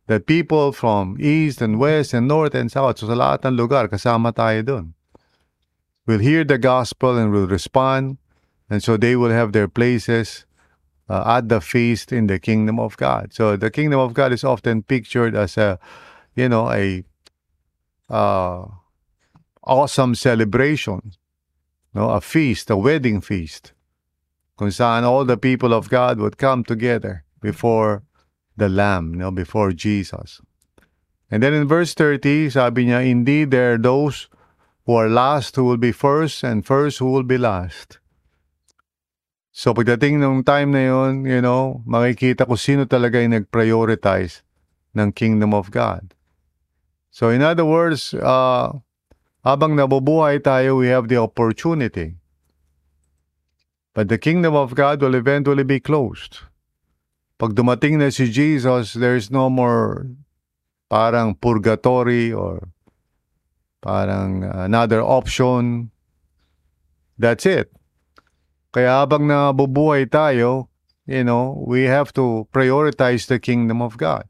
that 0.08 0.28
people 0.28 0.72
from 0.72 1.18
east 1.20 1.62
and 1.62 1.80
west 1.80 2.14
and 2.14 2.28
north 2.28 2.54
and 2.54 2.70
south, 2.70 3.00
so 3.00 3.08
sa 3.08 3.16
lahat 3.16 3.48
ng 3.48 3.56
lugar, 3.56 3.88
kasama 3.88 4.36
tayo 4.36 4.60
doon, 4.62 4.86
will 6.06 6.20
hear 6.20 6.44
the 6.44 6.60
gospel 6.60 7.18
and 7.18 7.32
will 7.32 7.48
respond. 7.48 8.20
And 8.70 8.84
so 8.84 8.98
they 8.98 9.16
will 9.16 9.32
have 9.32 9.52
their 9.52 9.68
places 9.68 10.46
uh, 11.14 11.38
at 11.38 11.50
the 11.50 11.62
feast 11.62 12.12
in 12.12 12.26
the 12.28 12.40
kingdom 12.40 12.80
of 12.80 12.98
God. 12.98 13.34
So 13.34 13.56
the 13.56 13.70
kingdom 13.70 14.00
of 14.00 14.14
God 14.14 14.34
is 14.34 14.44
often 14.44 14.82
pictured 14.82 15.36
as 15.36 15.58
a, 15.58 15.80
you 16.36 16.50
know, 16.50 16.72
a 16.72 17.04
uh, 18.10 18.66
awesome 19.64 20.16
celebration, 20.16 21.14
no, 21.94 22.10
a 22.10 22.22
feast, 22.22 22.70
a 22.72 22.78
wedding 22.78 23.22
feast, 23.22 23.74
saan 24.58 25.04
all 25.04 25.26
the 25.26 25.38
people 25.38 25.74
of 25.74 25.90
God 25.90 26.20
would 26.20 26.38
come 26.38 26.64
together 26.64 27.26
before 27.42 28.04
the 28.56 28.70
Lamb, 28.70 29.14
you 29.14 29.20
know, 29.20 29.32
before 29.32 29.72
Jesus. 29.72 30.42
And 31.30 31.44
then 31.44 31.54
in 31.54 31.68
verse 31.68 31.94
30, 31.94 32.50
sabi 32.52 32.86
niya, 32.86 33.06
Indeed, 33.10 33.52
there 33.52 33.74
are 33.74 33.78
those 33.78 34.30
who 34.86 34.96
are 34.96 35.10
last 35.10 35.56
who 35.56 35.66
will 35.66 35.78
be 35.78 35.92
first 35.92 36.44
and 36.44 36.66
first 36.66 37.00
who 37.00 37.12
will 37.12 37.24
be 37.24 37.38
last. 37.38 38.00
So 39.54 39.70
pagdating 39.78 40.18
ng 40.18 40.42
time 40.42 40.74
na 40.74 40.90
yun, 40.90 41.30
you 41.30 41.38
know, 41.38 41.86
makikita 41.86 42.50
ko 42.50 42.58
sino 42.58 42.90
talaga 42.90 43.22
yung 43.22 43.38
nag-prioritize 43.38 44.42
ng 44.98 45.14
kingdom 45.14 45.54
of 45.54 45.70
God. 45.70 46.18
So 47.14 47.30
in 47.30 47.46
other 47.46 47.62
words, 47.62 48.18
uh, 48.18 48.74
habang 49.46 49.78
nabubuhay 49.78 50.42
tayo, 50.42 50.82
we 50.82 50.90
have 50.90 51.06
the 51.06 51.22
opportunity. 51.22 52.18
But 53.94 54.10
the 54.10 54.18
kingdom 54.18 54.58
of 54.58 54.74
God 54.74 54.98
will 55.06 55.14
eventually 55.14 55.62
be 55.62 55.78
closed. 55.78 56.42
Pag 57.38 57.54
dumating 57.54 58.02
na 58.02 58.10
si 58.10 58.34
Jesus, 58.34 58.98
there's 58.98 59.30
no 59.30 59.54
more 59.54 60.10
parang 60.90 61.38
purgatory 61.38 62.34
or 62.34 62.74
parang 63.86 64.42
another 64.42 65.06
option. 65.06 65.94
That's 67.22 67.46
it. 67.46 67.70
Kaya 68.74 69.06
habang 69.06 69.30
nabubuhay 69.30 70.10
tayo, 70.10 70.66
you 71.06 71.22
know, 71.22 71.62
we 71.62 71.86
have 71.86 72.10
to 72.18 72.50
prioritize 72.50 73.30
the 73.30 73.38
kingdom 73.38 73.86
of 73.86 74.02
God. 74.02 74.26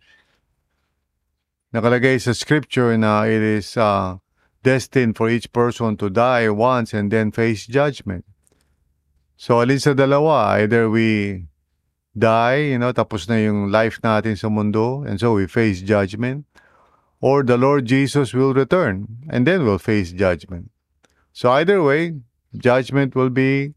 Nakalagay 1.71 2.19
sa 2.19 2.35
scripture 2.35 2.91
na 2.99 3.23
it 3.23 3.39
is 3.39 3.79
uh, 3.79 4.19
destined 4.61 5.15
for 5.15 5.31
each 5.31 5.47
person 5.55 5.95
to 5.95 6.11
die 6.11 6.51
once 6.51 6.91
and 6.91 7.07
then 7.07 7.31
face 7.31 7.65
judgment. 7.65 8.27
So, 9.39 9.63
alin 9.63 9.79
sa 9.79 9.95
dalawa, 9.95 10.59
either 10.59 10.91
we 10.91 11.47
die, 12.11 12.75
you 12.75 12.77
know, 12.77 12.91
tapos 12.91 13.31
na 13.31 13.39
yung 13.39 13.71
life 13.71 14.03
natin 14.03 14.37
sa 14.37 14.51
mundo, 14.51 15.07
and 15.07 15.17
so 15.23 15.33
we 15.39 15.47
face 15.47 15.81
judgment, 15.81 16.45
or 17.23 17.41
the 17.41 17.57
Lord 17.57 17.87
Jesus 17.87 18.35
will 18.35 18.53
return, 18.53 19.07
and 19.31 19.47
then 19.47 19.63
we'll 19.63 19.81
face 19.81 20.11
judgment. 20.11 20.69
So, 21.31 21.49
either 21.49 21.81
way, 21.81 22.21
judgment 22.53 23.15
will 23.15 23.31
be 23.31 23.73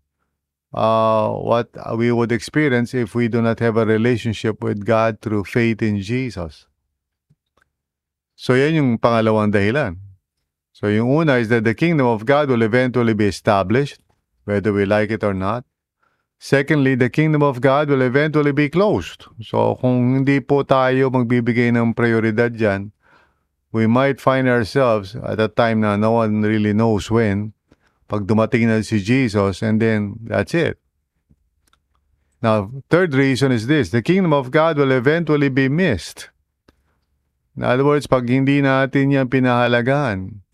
uh, 0.76 1.32
what 1.32 1.72
we 1.96 2.12
would 2.12 2.30
experience 2.30 2.92
if 2.92 3.14
we 3.14 3.28
do 3.28 3.40
not 3.40 3.58
have 3.60 3.76
a 3.76 3.86
relationship 3.88 4.62
with 4.62 4.84
God 4.84 5.20
through 5.24 5.44
faith 5.44 5.80
in 5.80 6.04
Jesus. 6.04 6.68
So 8.36 8.52
yan 8.52 8.76
yung 8.76 8.92
pangalawang 9.00 9.56
dahilan. 9.56 9.96
So 10.76 10.92
yung 10.92 11.08
una 11.08 11.40
is 11.40 11.48
that 11.48 11.64
the 11.64 11.72
kingdom 11.72 12.04
of 12.04 12.28
God 12.28 12.52
will 12.52 12.60
eventually 12.60 13.16
be 13.16 13.24
established, 13.24 13.96
whether 14.44 14.76
we 14.76 14.84
like 14.84 15.08
it 15.08 15.24
or 15.24 15.32
not. 15.32 15.64
Secondly, 16.36 16.94
the 16.94 17.08
kingdom 17.08 17.40
of 17.40 17.64
God 17.64 17.88
will 17.88 18.04
eventually 18.04 18.52
be 18.52 18.68
closed. 18.68 19.24
So 19.40 19.80
kung 19.80 20.20
hindi 20.20 20.44
po 20.44 20.68
tayo 20.68 21.08
magbibigay 21.08 21.72
ng 21.72 21.96
prioridad 21.96 22.52
dyan, 22.52 22.92
we 23.72 23.88
might 23.88 24.20
find 24.20 24.44
ourselves 24.44 25.16
at 25.16 25.40
a 25.40 25.48
time 25.48 25.80
na 25.80 25.96
no 25.96 26.20
one 26.20 26.44
really 26.44 26.76
knows 26.76 27.08
when, 27.08 27.55
pag 28.06 28.26
dumating 28.26 28.70
na 28.70 28.82
si 28.82 29.02
Jesus, 29.02 29.62
and 29.62 29.82
then 29.82 30.18
that's 30.22 30.54
it. 30.54 30.78
Now, 32.42 32.70
third 32.90 33.14
reason 33.14 33.50
is 33.50 33.66
this, 33.66 33.90
the 33.90 34.02
kingdom 34.02 34.32
of 34.32 34.50
God 34.50 34.78
will 34.78 34.92
eventually 34.92 35.48
be 35.48 35.68
missed. 35.68 36.30
In 37.56 37.64
other 37.64 37.84
words, 37.84 38.06
pag 38.06 38.28
hindi 38.28 38.60
natin 38.60 39.10
yan 39.10 39.28
pinahalagahan, 39.32 40.44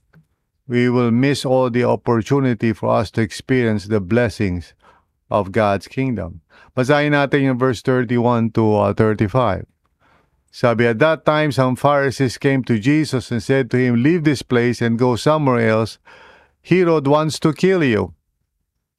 we 0.70 0.88
will 0.88 1.10
miss 1.10 1.44
all 1.44 1.68
the 1.68 1.84
opportunity 1.84 2.72
for 2.72 2.94
us 2.94 3.10
to 3.12 3.20
experience 3.20 3.90
the 3.90 4.00
blessings 4.00 4.72
of 5.28 5.50
God's 5.50 5.88
kingdom. 5.90 6.40
Basahin 6.76 7.12
natin 7.12 7.42
yung 7.42 7.58
verse 7.58 7.82
31 7.82 8.54
to 8.54 8.64
uh, 8.76 8.94
35. 8.94 9.66
Sabi, 10.52 10.86
at 10.86 11.00
that 11.00 11.24
time, 11.24 11.50
some 11.50 11.76
Pharisees 11.76 12.36
came 12.36 12.62
to 12.64 12.78
Jesus 12.78 13.32
and 13.32 13.42
said 13.42 13.70
to 13.72 13.80
him, 13.80 14.02
Leave 14.04 14.24
this 14.24 14.42
place 14.44 14.80
and 14.80 15.00
go 15.00 15.16
somewhere 15.16 15.66
else, 15.66 15.98
Herod 16.62 17.06
wants 17.06 17.38
to 17.42 17.52
kill 17.52 17.82
you. 17.82 18.14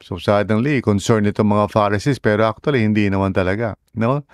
So 0.04 0.20
suddenly, 0.20 0.84
concern 0.84 1.24
itong 1.24 1.56
mga 1.56 1.72
Pharisees 1.72 2.20
pero 2.20 2.44
actually 2.44 2.84
hindi 2.84 3.08
naman 3.08 3.32
talaga. 3.32 3.80
No? 3.96 4.28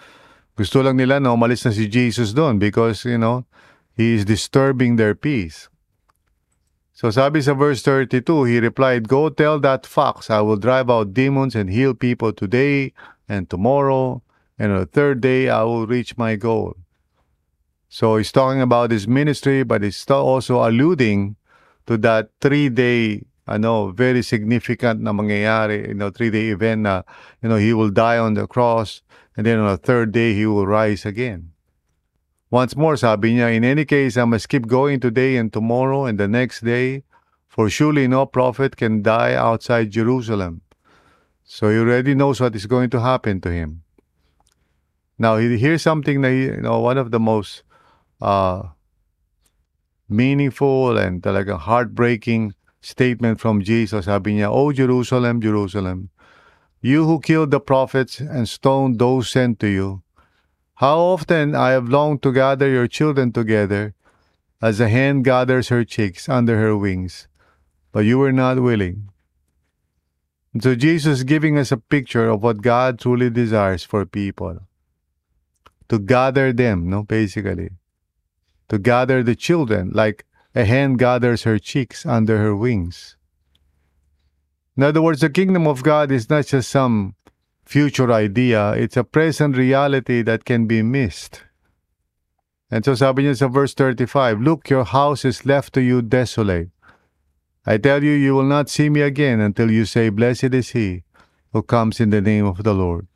Gusto 0.58 0.82
lang 0.82 0.98
nila 0.98 1.22
na 1.22 1.32
umalis 1.32 1.64
na 1.64 1.72
si 1.72 1.86
Jesus 1.86 2.34
doon 2.34 2.58
because, 2.58 3.06
you 3.06 3.22
know, 3.22 3.46
he 3.94 4.18
is 4.18 4.26
disturbing 4.26 4.98
their 4.98 5.14
peace. 5.14 5.70
So 6.92 7.08
sabi 7.14 7.40
sa 7.40 7.56
verse 7.56 7.80
32, 7.86 8.44
he 8.44 8.60
replied, 8.60 9.08
Go 9.08 9.32
tell 9.32 9.56
that 9.64 9.88
fox, 9.88 10.28
I 10.28 10.44
will 10.44 10.60
drive 10.60 10.92
out 10.92 11.16
demons 11.16 11.56
and 11.56 11.72
heal 11.72 11.96
people 11.96 12.36
today 12.36 12.92
and 13.30 13.48
tomorrow, 13.48 14.20
and 14.60 14.76
on 14.76 14.84
the 14.84 14.92
third 14.92 15.24
day 15.24 15.48
I 15.48 15.64
will 15.64 15.88
reach 15.88 16.20
my 16.20 16.36
goal. 16.36 16.76
So 17.88 18.20
he's 18.20 18.36
talking 18.36 18.60
about 18.60 18.92
his 18.92 19.08
ministry, 19.08 19.64
but 19.64 19.80
he's 19.80 20.04
also 20.12 20.60
alluding 20.60 21.39
to 21.90 21.98
that 21.98 22.30
three-day 22.40 23.26
ano, 23.50 23.90
very 23.90 24.22
significant 24.22 25.02
na 25.02 25.10
mangyayari, 25.12 25.90
you 25.90 25.98
know, 25.98 26.14
three-day 26.14 26.54
event 26.54 26.86
na, 26.86 27.02
you 27.42 27.50
know, 27.50 27.58
he 27.58 27.74
will 27.74 27.90
die 27.90 28.22
on 28.22 28.36
the 28.36 28.46
cross 28.46 29.02
and 29.36 29.48
then 29.48 29.58
on 29.58 29.74
the 29.74 29.82
third 29.82 30.12
day, 30.12 30.38
he 30.38 30.46
will 30.46 30.68
rise 30.68 31.04
again. 31.04 31.50
Once 32.52 32.78
more, 32.78 32.96
sabi 32.96 33.34
niya, 33.34 33.56
in 33.56 33.66
any 33.66 33.86
case, 33.86 34.18
I 34.18 34.26
must 34.26 34.50
keep 34.50 34.68
going 34.68 35.00
today 35.00 35.38
and 35.38 35.52
tomorrow 35.52 36.06
and 36.06 36.20
the 36.20 36.28
next 36.28 36.62
day, 36.62 37.04
for 37.48 37.70
surely 37.70 38.08
no 38.08 38.28
prophet 38.28 38.78
can 38.78 39.02
die 39.02 39.34
outside 39.34 39.90
Jerusalem. 39.90 40.62
So 41.44 41.70
he 41.70 41.78
already 41.78 42.14
knows 42.14 42.40
what 42.40 42.54
is 42.54 42.68
going 42.68 42.92
to 42.92 43.02
happen 43.02 43.42
to 43.42 43.50
him. 43.50 43.82
Now, 45.18 45.38
he 45.38 45.58
here's 45.58 45.82
something 45.82 46.22
that, 46.22 46.30
he, 46.30 46.54
you 46.54 46.62
know, 46.62 46.80
one 46.82 47.00
of 47.00 47.10
the 47.10 47.20
most 47.20 47.64
uh, 48.22 48.70
meaningful 50.10 50.98
and 50.98 51.26
uh, 51.26 51.30
talagang 51.30 51.60
heartbreaking 51.60 52.54
statement 52.82 53.40
from 53.40 53.62
Jesus. 53.62 54.06
Sabi 54.06 54.36
niya, 54.36 54.50
O 54.52 54.72
Jerusalem, 54.74 55.42
Jerusalem, 55.42 56.10
you 56.82 57.06
who 57.06 57.20
killed 57.20 57.52
the 57.52 57.60
prophets 57.60 58.20
and 58.20 58.50
stoned 58.50 59.00
those 59.00 59.30
sent 59.30 59.60
to 59.60 59.68
you, 59.68 60.02
how 60.76 60.98
often 60.98 61.56
I 61.56 61.72
have 61.72 61.90
longed 61.90 62.24
to 62.24 62.32
gather 62.32 62.70
your 62.70 62.88
children 62.88 63.32
together 63.32 63.94
as 64.62 64.80
a 64.80 64.90
hen 64.90 65.24
gathers 65.24 65.70
her 65.70 65.84
chicks 65.84 66.28
under 66.28 66.58
her 66.58 66.76
wings, 66.76 67.28
but 67.92 68.06
you 68.06 68.18
were 68.18 68.32
not 68.32 68.60
willing. 68.60 69.10
And 70.54 70.64
so 70.64 70.76
Jesus 70.76 71.24
giving 71.24 71.58
us 71.58 71.72
a 71.72 71.78
picture 71.78 72.28
of 72.30 72.42
what 72.44 72.62
God 72.62 73.00
truly 73.00 73.30
desires 73.30 73.84
for 73.84 74.06
people. 74.06 74.60
To 75.90 76.00
gather 76.00 76.54
them, 76.54 76.90
no, 76.90 77.04
basically. 77.04 77.70
To 78.70 78.78
gather 78.78 79.24
the 79.24 79.36
children, 79.36 79.92
like 79.94 80.26
a 80.56 80.66
hen 80.66 80.96
gathers 80.96 81.44
her 81.44 81.60
chicks 81.60 82.06
under 82.06 82.38
her 82.38 82.56
wings. 82.56 83.18
In 84.78 84.84
other 84.84 85.02
words, 85.02 85.22
the 85.22 85.30
kingdom 85.30 85.68
of 85.68 85.84
God 85.84 86.12
is 86.12 86.30
not 86.30 86.48
just 86.48 86.70
some 86.70 87.16
future 87.66 88.12
idea, 88.12 88.72
it's 88.72 88.98
a 88.98 89.04
present 89.04 89.58
reality 89.58 90.22
that 90.24 90.46
can 90.46 90.66
be 90.68 90.82
missed. 90.82 91.44
And 92.72 92.86
so 92.86 92.94
sabi 92.96 93.24
niya 93.24 93.38
sa 93.38 93.48
verse 93.48 93.74
35, 93.74 94.42
Look, 94.42 94.70
your 94.70 94.86
house 94.86 95.26
is 95.26 95.46
left 95.46 95.74
to 95.74 95.82
you 95.82 96.02
desolate. 96.02 96.70
I 97.66 97.78
tell 97.78 98.04
you, 98.04 98.12
you 98.12 98.36
will 98.36 98.46
not 98.46 98.70
see 98.70 98.90
me 98.90 99.02
again 99.02 99.40
until 99.40 99.70
you 99.70 99.86
say, 99.86 100.10
Blessed 100.10 100.54
is 100.54 100.70
he 100.70 101.04
who 101.52 101.62
comes 101.62 102.00
in 102.00 102.10
the 102.10 102.22
name 102.22 102.46
of 102.46 102.64
the 102.64 102.74
Lord. 102.74 103.08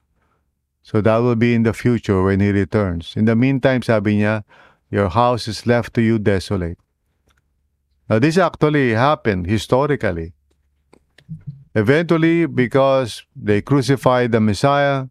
So 0.81 1.01
that 1.01 1.17
will 1.17 1.35
be 1.35 1.53
in 1.55 1.63
the 1.63 1.73
future 1.73 2.21
when 2.23 2.39
he 2.39 2.51
returns. 2.51 3.13
In 3.15 3.25
the 3.25 3.35
meantime, 3.35 3.81
sabi 3.81 4.17
niya, 4.17 4.43
your 4.93 5.09
house 5.09 5.47
is 5.47 5.65
left 5.65 5.95
to 5.95 6.01
you 6.05 6.19
desolate. 6.19 6.77
Now, 8.07 8.19
this 8.19 8.37
actually 8.37 8.93
happened 8.93 9.49
historically. 9.49 10.33
Eventually, 11.73 12.45
because 12.45 13.25
they 13.35 13.63
crucified 13.63 14.31
the 14.31 14.39
Messiah, 14.39 15.09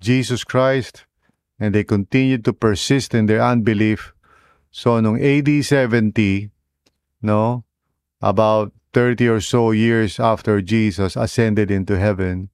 Jesus 0.00 0.44
Christ, 0.44 1.06
and 1.58 1.74
they 1.74 1.82
continued 1.82 2.44
to 2.44 2.52
persist 2.52 3.14
in 3.14 3.24
their 3.24 3.40
unbelief. 3.40 4.12
So, 4.70 5.00
nung 5.00 5.16
AD 5.16 5.48
70, 5.64 6.50
no, 7.22 7.64
about 8.20 8.72
30 8.92 9.28
or 9.28 9.40
so 9.40 9.70
years 9.70 10.20
after 10.20 10.60
Jesus 10.60 11.16
ascended 11.16 11.70
into 11.70 11.96
heaven, 11.96 12.50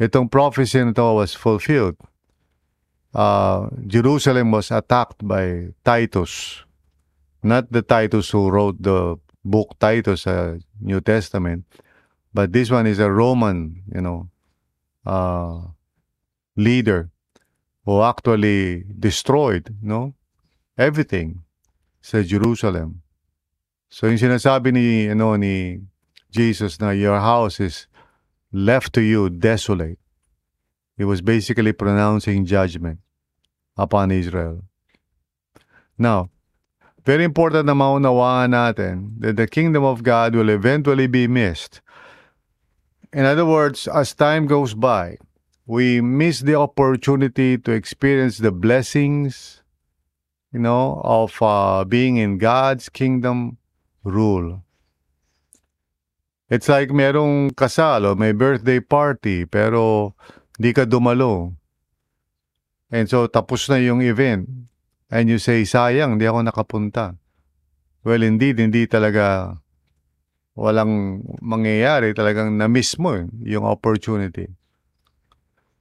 itong 0.00 0.32
prophecy 0.32 0.80
nito 0.80 1.20
was 1.20 1.36
fulfilled. 1.36 2.00
Uh, 3.14 3.68
Jerusalem 3.86 4.52
was 4.52 4.70
attacked 4.70 5.26
by 5.26 5.74
Titus, 5.84 6.62
not 7.42 7.70
the 7.72 7.82
Titus 7.82 8.30
who 8.30 8.50
wrote 8.50 8.82
the 8.82 9.18
book 9.44 9.76
Titus, 9.80 10.26
uh, 10.26 10.58
New 10.80 11.00
Testament, 11.00 11.64
but 12.32 12.52
this 12.52 12.70
one 12.70 12.86
is 12.86 12.98
a 12.98 13.10
Roman, 13.10 13.82
you 13.92 14.00
know, 14.00 14.30
uh, 15.04 15.58
leader 16.56 17.10
who 17.84 18.02
actually 18.02 18.84
destroyed 18.98 19.74
no 19.82 20.14
everything 20.78 21.42
sa 22.00 22.22
Jerusalem. 22.22 23.02
So 23.90 24.06
yung 24.06 24.22
sinasabi 24.22 24.70
ni 24.70 25.10
ano 25.10 25.34
ni 25.34 25.82
Jesus 26.30 26.78
na 26.78 26.94
your 26.94 27.18
house 27.18 27.58
is 27.58 27.90
left 28.54 28.94
to 28.94 29.02
you 29.02 29.26
desolate. 29.30 29.98
He 31.00 31.04
was 31.04 31.22
basically 31.22 31.72
pronouncing 31.72 32.44
judgment 32.44 32.98
upon 33.74 34.10
Israel. 34.10 34.60
Now, 35.96 36.28
very 37.06 37.24
important 37.24 37.64
na 37.64 37.72
maunawaan 37.72 38.52
natin 38.52 39.16
that 39.24 39.40
the 39.40 39.48
kingdom 39.48 39.80
of 39.82 40.02
God 40.04 40.36
will 40.36 40.50
eventually 40.50 41.06
be 41.06 41.24
missed. 41.24 41.80
In 43.14 43.24
other 43.24 43.46
words, 43.48 43.88
as 43.88 44.12
time 44.12 44.44
goes 44.44 44.76
by, 44.76 45.16
we 45.64 46.02
miss 46.02 46.44
the 46.44 46.60
opportunity 46.60 47.56
to 47.56 47.72
experience 47.72 48.36
the 48.36 48.52
blessings, 48.52 49.64
you 50.52 50.60
know, 50.60 51.00
of 51.02 51.32
uh, 51.40 51.82
being 51.88 52.18
in 52.18 52.36
God's 52.36 52.90
kingdom 52.92 53.56
rule. 54.04 54.60
It's 56.50 56.68
like 56.68 56.92
merong 56.92 57.56
kasal 57.56 58.04
o 58.04 58.14
may 58.14 58.36
birthday 58.36 58.84
party 58.84 59.46
pero 59.48 60.12
di 60.60 60.76
ka 60.76 60.84
dumalo. 60.84 61.56
And 62.92 63.08
so 63.08 63.24
tapos 63.24 63.64
na 63.72 63.80
yung 63.80 64.04
event. 64.04 64.68
And 65.08 65.26
you 65.26 65.40
say, 65.40 65.64
sayang, 65.64 66.20
di 66.20 66.28
ako 66.28 66.44
nakapunta. 66.44 67.16
Well, 68.04 68.22
indeed, 68.22 68.60
hindi 68.60 68.86
talaga 68.86 69.56
walang 70.54 71.24
mangyayari. 71.42 72.14
Talagang 72.14 72.54
na-miss 72.54 72.94
mo 73.00 73.26
yung 73.42 73.64
opportunity. 73.64 74.46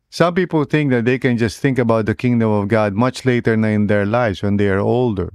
Some 0.09 0.33
people 0.33 0.65
think 0.65 0.89
that 0.89 1.05
they 1.05 1.21
can 1.21 1.37
just 1.37 1.61
think 1.61 1.77
about 1.77 2.09
the 2.09 2.17
kingdom 2.17 2.49
of 2.49 2.65
God 2.65 2.97
much 2.97 3.21
later 3.21 3.53
na 3.53 3.69
in 3.69 3.85
their 3.85 4.09
lives 4.09 4.41
when 4.41 4.57
they 4.57 4.65
are 4.65 4.81
older. 4.81 5.29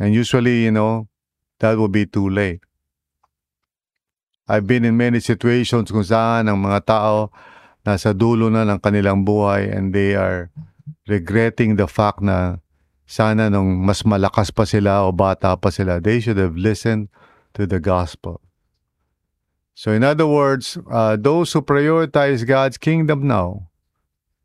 And 0.00 0.10
usually, 0.10 0.66
you 0.66 0.74
know, 0.74 1.06
that 1.62 1.78
will 1.78 1.92
be 1.92 2.10
too 2.10 2.26
late. 2.26 2.66
I've 4.50 4.66
been 4.66 4.82
in 4.82 4.98
many 4.98 5.22
situations 5.22 5.94
kung 5.94 6.02
saan 6.02 6.50
ang 6.50 6.58
mga 6.58 6.82
tao 6.82 7.30
nasa 7.86 8.12
dulo 8.12 8.52
na 8.52 8.66
ng 8.68 8.80
kanilang 8.80 9.24
buhay 9.24 9.68
and 9.68 9.96
they 9.96 10.12
are 10.12 10.52
regretting 11.08 11.76
the 11.80 11.88
fact 11.88 12.20
na 12.20 12.60
sana 13.10 13.50
nung 13.50 13.82
mas 13.82 14.06
malakas 14.06 14.54
pa 14.54 14.62
sila 14.62 15.02
o 15.02 15.10
bata 15.10 15.58
pa 15.58 15.74
sila, 15.74 15.98
they 15.98 16.22
should 16.22 16.38
have 16.38 16.54
listened 16.54 17.10
to 17.56 17.66
the 17.66 17.82
gospel. 17.82 18.38
So 19.74 19.90
in 19.90 20.04
other 20.04 20.28
words, 20.28 20.76
uh, 20.86 21.16
those 21.16 21.50
who 21.50 21.64
prioritize 21.64 22.46
God's 22.46 22.78
kingdom 22.78 23.26
now 23.26 23.72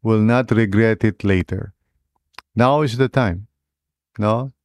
will 0.01 0.23
not 0.23 0.49
regret 0.49 1.03
it 1.03 1.21
later. 1.21 1.75
Now 2.55 2.81
is 2.81 2.95
the 2.95 3.11
time. 3.11 3.51
No? 4.17 4.55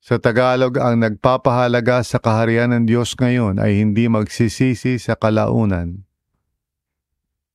Sa 0.00 0.16
Tagalog, 0.16 0.80
ang 0.80 1.04
nagpapahalaga 1.04 2.00
sa 2.00 2.16
kaharian 2.16 2.72
ng 2.72 2.84
Diyos 2.88 3.12
ngayon 3.12 3.60
ay 3.60 3.84
hindi 3.84 4.08
magsisisi 4.08 4.96
sa 4.96 5.12
kalaunan. 5.12 6.08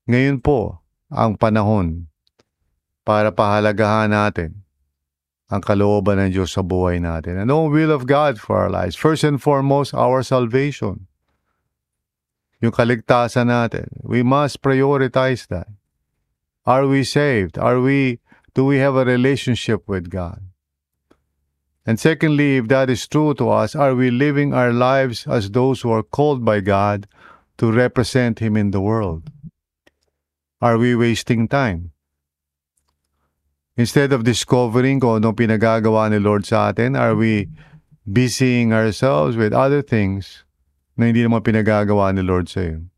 Ngayon 0.05 0.37
po 0.37 0.85
ang 1.09 1.33
panahon 1.33 2.05
para 3.01 3.33
pahalagahan 3.33 4.13
natin 4.13 4.61
ang 5.49 5.61
kalooban 5.61 6.21
ng 6.21 6.29
Diyos 6.33 6.53
sa 6.53 6.61
buhay 6.61 7.01
natin. 7.01 7.41
And 7.41 7.49
the 7.49 7.57
will 7.57 7.89
of 7.89 8.05
God 8.05 8.37
for 8.37 8.57
our 8.57 8.69
lives. 8.69 8.93
First 8.97 9.25
and 9.25 9.41
foremost, 9.41 9.93
our 9.93 10.21
salvation. 10.21 11.09
Yung 12.61 12.73
kaligtasan 12.73 13.49
natin. 13.49 13.89
We 14.01 14.21
must 14.21 14.61
prioritize 14.61 15.49
that. 15.49 15.69
Are 16.65 16.89
we 16.89 17.05
saved? 17.05 17.57
Are 17.57 17.77
we, 17.77 18.21
do 18.57 18.65
we 18.65 18.81
have 18.81 18.97
a 18.97 19.05
relationship 19.05 19.85
with 19.85 20.09
God? 20.09 20.41
And 21.85 22.01
secondly, 22.01 22.57
if 22.57 22.67
that 22.73 22.89
is 22.89 23.05
true 23.05 23.37
to 23.37 23.49
us, 23.49 23.77
are 23.77 23.93
we 23.93 24.09
living 24.09 24.53
our 24.53 24.73
lives 24.73 25.29
as 25.29 25.53
those 25.53 25.81
who 25.81 25.93
are 25.93 26.01
called 26.01 26.41
by 26.41 26.61
God 26.61 27.05
to 27.61 27.69
represent 27.69 28.41
Him 28.41 28.57
in 28.57 28.73
the 28.73 28.81
world? 28.81 29.29
Are 30.65 30.81
we 30.81 30.97
wasting 30.97 31.45
time? 31.45 31.93
Instead 33.77 34.09
of 34.09 34.25
discovering 34.25 34.97
kung 34.97 35.21
anong 35.21 35.37
pinagagawa 35.37 36.09
ni 36.09 36.17
Lord 36.17 36.41
sa 36.41 36.73
atin, 36.73 36.97
are 36.97 37.13
we 37.13 37.53
busying 38.01 38.73
ourselves 38.73 39.37
with 39.37 39.53
other 39.53 39.85
things 39.85 40.41
na 40.97 41.13
hindi 41.13 41.21
naman 41.21 41.45
pinagagawa 41.45 42.09
ni 42.17 42.25
Lord 42.25 42.49
sa 42.49 42.65
iyo? 42.65 42.89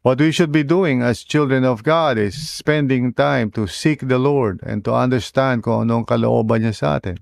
What 0.00 0.16
we 0.16 0.32
should 0.32 0.48
be 0.48 0.64
doing 0.64 1.04
as 1.04 1.28
children 1.28 1.60
of 1.68 1.84
God 1.84 2.16
is 2.16 2.40
spending 2.40 3.12
time 3.12 3.52
to 3.52 3.68
seek 3.68 4.08
the 4.08 4.16
Lord 4.16 4.64
and 4.64 4.80
to 4.88 4.96
understand 4.96 5.60
kung 5.60 5.84
anong 5.84 6.08
kalooban 6.08 6.64
niya 6.64 6.72
sa 6.72 6.88
atin. 6.96 7.20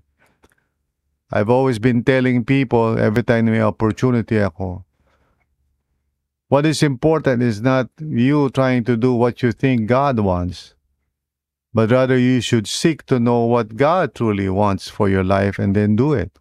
I've 1.34 1.50
always 1.50 1.82
been 1.82 2.06
telling 2.06 2.46
people 2.46 2.94
every 2.94 3.26
time 3.26 3.50
may 3.50 3.66
opportunity 3.66 4.38
ako, 4.38 4.86
what 6.48 6.64
is 6.64 6.82
important 6.82 7.42
is 7.42 7.60
not 7.60 7.90
you 8.00 8.48
trying 8.50 8.84
to 8.84 8.96
do 8.96 9.12
what 9.12 9.42
you 9.42 9.52
think 9.52 9.86
God 9.86 10.18
wants, 10.18 10.74
but 11.74 11.90
rather 11.90 12.18
you 12.18 12.40
should 12.40 12.66
seek 12.66 13.04
to 13.06 13.20
know 13.20 13.44
what 13.44 13.76
God 13.76 14.14
truly 14.14 14.48
wants 14.48 14.88
for 14.88 15.08
your 15.08 15.24
life 15.24 15.58
and 15.58 15.76
then 15.76 15.94
do 15.94 16.14
it. 16.14 16.38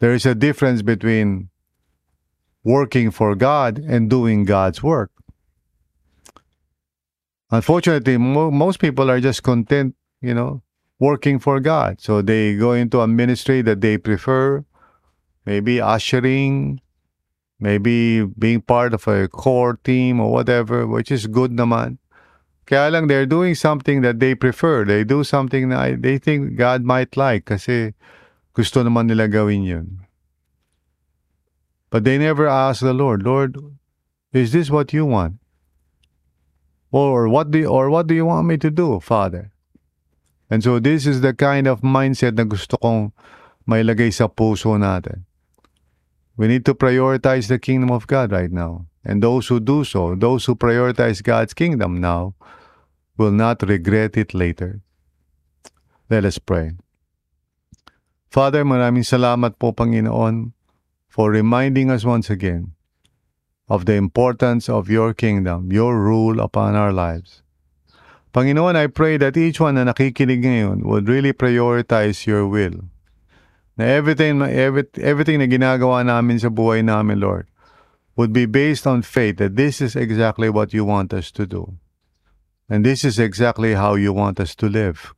There 0.00 0.12
is 0.12 0.26
a 0.26 0.34
difference 0.34 0.82
between 0.82 1.48
working 2.64 3.10
for 3.10 3.34
God 3.36 3.78
and 3.78 4.10
doing 4.10 4.44
God's 4.44 4.82
work. 4.82 5.10
Unfortunately, 7.50 8.16
mo- 8.16 8.50
most 8.50 8.80
people 8.80 9.10
are 9.10 9.20
just 9.20 9.42
content, 9.42 9.94
you 10.20 10.34
know, 10.34 10.62
working 10.98 11.38
for 11.38 11.60
God. 11.60 12.00
So 12.00 12.22
they 12.22 12.56
go 12.56 12.72
into 12.72 13.00
a 13.00 13.08
ministry 13.08 13.62
that 13.62 13.80
they 13.80 13.96
prefer, 13.98 14.64
maybe 15.46 15.80
ushering, 15.80 16.80
maybe 17.60 18.24
being 18.24 18.60
part 18.60 18.94
of 18.94 19.06
a 19.06 19.28
core 19.28 19.78
team 19.84 20.18
or 20.18 20.32
whatever, 20.32 20.86
which 20.86 21.12
is 21.12 21.28
good 21.28 21.52
naman. 21.52 21.98
Kaya 22.66 22.90
lang 22.90 23.06
they're 23.06 23.26
doing 23.26 23.54
something 23.54 24.00
that 24.00 24.18
they 24.18 24.34
prefer. 24.34 24.84
They 24.84 25.04
do 25.04 25.22
something 25.22 25.68
that 25.68 26.02
they 26.02 26.18
think 26.18 26.56
God 26.56 26.82
might 26.82 27.16
like 27.16 27.44
kasi 27.44 27.92
gusto 28.56 28.82
naman 28.82 29.06
nila 29.06 29.28
gawin 29.28 29.62
yun. 29.62 30.06
But 31.90 32.04
they 32.04 32.16
never 32.16 32.46
ask 32.46 32.80
the 32.80 32.94
Lord, 32.94 33.22
Lord, 33.22 33.58
is 34.32 34.52
this 34.52 34.70
what 34.70 34.94
you 34.94 35.04
want? 35.04 35.42
Or 36.90 37.28
what 37.28 37.50
do 37.50 37.58
you, 37.58 37.66
or 37.66 37.90
what 37.90 38.06
do 38.06 38.14
you 38.14 38.24
want 38.24 38.46
me 38.46 38.56
to 38.58 38.70
do, 38.70 38.98
Father? 39.00 39.50
And 40.50 40.62
so 40.62 40.78
this 40.78 41.06
is 41.06 41.20
the 41.20 41.34
kind 41.34 41.66
of 41.66 41.82
mindset 41.82 42.34
na 42.34 42.42
gusto 42.42 42.78
kong 42.78 43.12
mailagay 43.66 44.14
sa 44.14 44.26
puso 44.26 44.74
natin. 44.78 45.26
We 46.40 46.48
need 46.48 46.64
to 46.64 46.72
prioritize 46.72 47.52
the 47.52 47.60
kingdom 47.60 47.92
of 47.92 48.08
God 48.08 48.32
right 48.32 48.48
now. 48.48 48.88
And 49.04 49.20
those 49.20 49.52
who 49.52 49.60
do 49.60 49.84
so, 49.84 50.16
those 50.16 50.48
who 50.48 50.56
prioritize 50.56 51.20
God's 51.20 51.52
kingdom 51.52 52.00
now, 52.00 52.32
will 53.20 53.30
not 53.30 53.60
regret 53.60 54.16
it 54.16 54.32
later. 54.32 54.80
Let 56.08 56.24
us 56.24 56.40
pray. 56.40 56.80
Father, 58.32 58.64
maraming 58.64 59.04
salamat 59.04 59.60
po, 59.60 59.76
Panginoon, 59.76 60.56
for 61.12 61.28
reminding 61.28 61.92
us 61.92 62.08
once 62.08 62.32
again 62.32 62.72
of 63.68 63.84
the 63.84 64.00
importance 64.00 64.72
of 64.72 64.88
your 64.88 65.12
kingdom, 65.12 65.68
your 65.68 66.00
rule 66.00 66.40
upon 66.40 66.72
our 66.72 66.88
lives. 66.88 67.44
Panginoon, 68.32 68.80
I 68.80 68.88
pray 68.88 69.20
that 69.20 69.36
each 69.36 69.60
one 69.60 69.76
na 69.76 69.84
nakikinig 69.84 70.40
ngayon 70.40 70.88
would 70.88 71.04
really 71.04 71.36
prioritize 71.36 72.24
your 72.24 72.48
will. 72.48 72.88
Na 73.80 73.86
everything, 73.86 74.42
every, 74.42 74.84
everything 75.00 75.40
na 75.40 75.48
ginagawa 75.48 76.04
namin 76.04 76.36
sa 76.36 76.52
buhay 76.52 76.84
namin, 76.84 77.16
Lord, 77.16 77.48
would 78.12 78.28
be 78.28 78.44
based 78.44 78.84
on 78.86 79.00
faith 79.00 79.40
that 79.40 79.56
this 79.56 79.80
is 79.80 79.96
exactly 79.96 80.52
what 80.52 80.76
you 80.76 80.84
want 80.84 81.16
us 81.16 81.32
to 81.32 81.48
do. 81.48 81.80
And 82.68 82.84
this 82.84 83.08
is 83.08 83.18
exactly 83.18 83.72
how 83.72 83.96
you 83.96 84.12
want 84.12 84.36
us 84.36 84.54
to 84.60 84.68
live. 84.68 85.16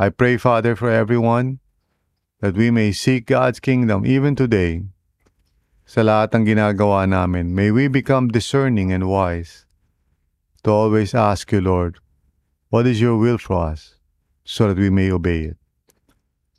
I 0.00 0.08
pray, 0.08 0.40
Father, 0.40 0.72
for 0.72 0.88
everyone 0.88 1.60
that 2.40 2.56
we 2.56 2.72
may 2.72 2.90
seek 2.90 3.28
God's 3.28 3.60
kingdom 3.60 4.08
even 4.08 4.32
today. 4.32 4.88
Sa 5.84 6.00
lahat 6.00 6.32
ng 6.32 6.48
ginagawa 6.48 7.04
namin, 7.04 7.52
may 7.52 7.68
we 7.68 7.84
become 7.84 8.32
discerning 8.32 8.96
and 8.96 9.12
wise 9.12 9.68
to 10.64 10.72
always 10.72 11.12
ask 11.12 11.52
you, 11.52 11.60
Lord, 11.60 12.00
what 12.72 12.88
is 12.88 12.96
your 12.96 13.20
will 13.20 13.36
for 13.36 13.76
us 13.76 14.00
so 14.40 14.72
that 14.72 14.80
we 14.80 14.88
may 14.88 15.12
obey 15.12 15.52
it. 15.52 15.61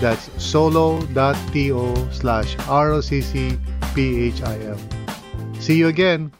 That's 0.00 0.30
solo.to 0.42 2.12
slash 2.12 2.56
rlccphil. 2.56 3.60
See 5.60 5.76
you 5.76 5.88
again. 5.88 6.32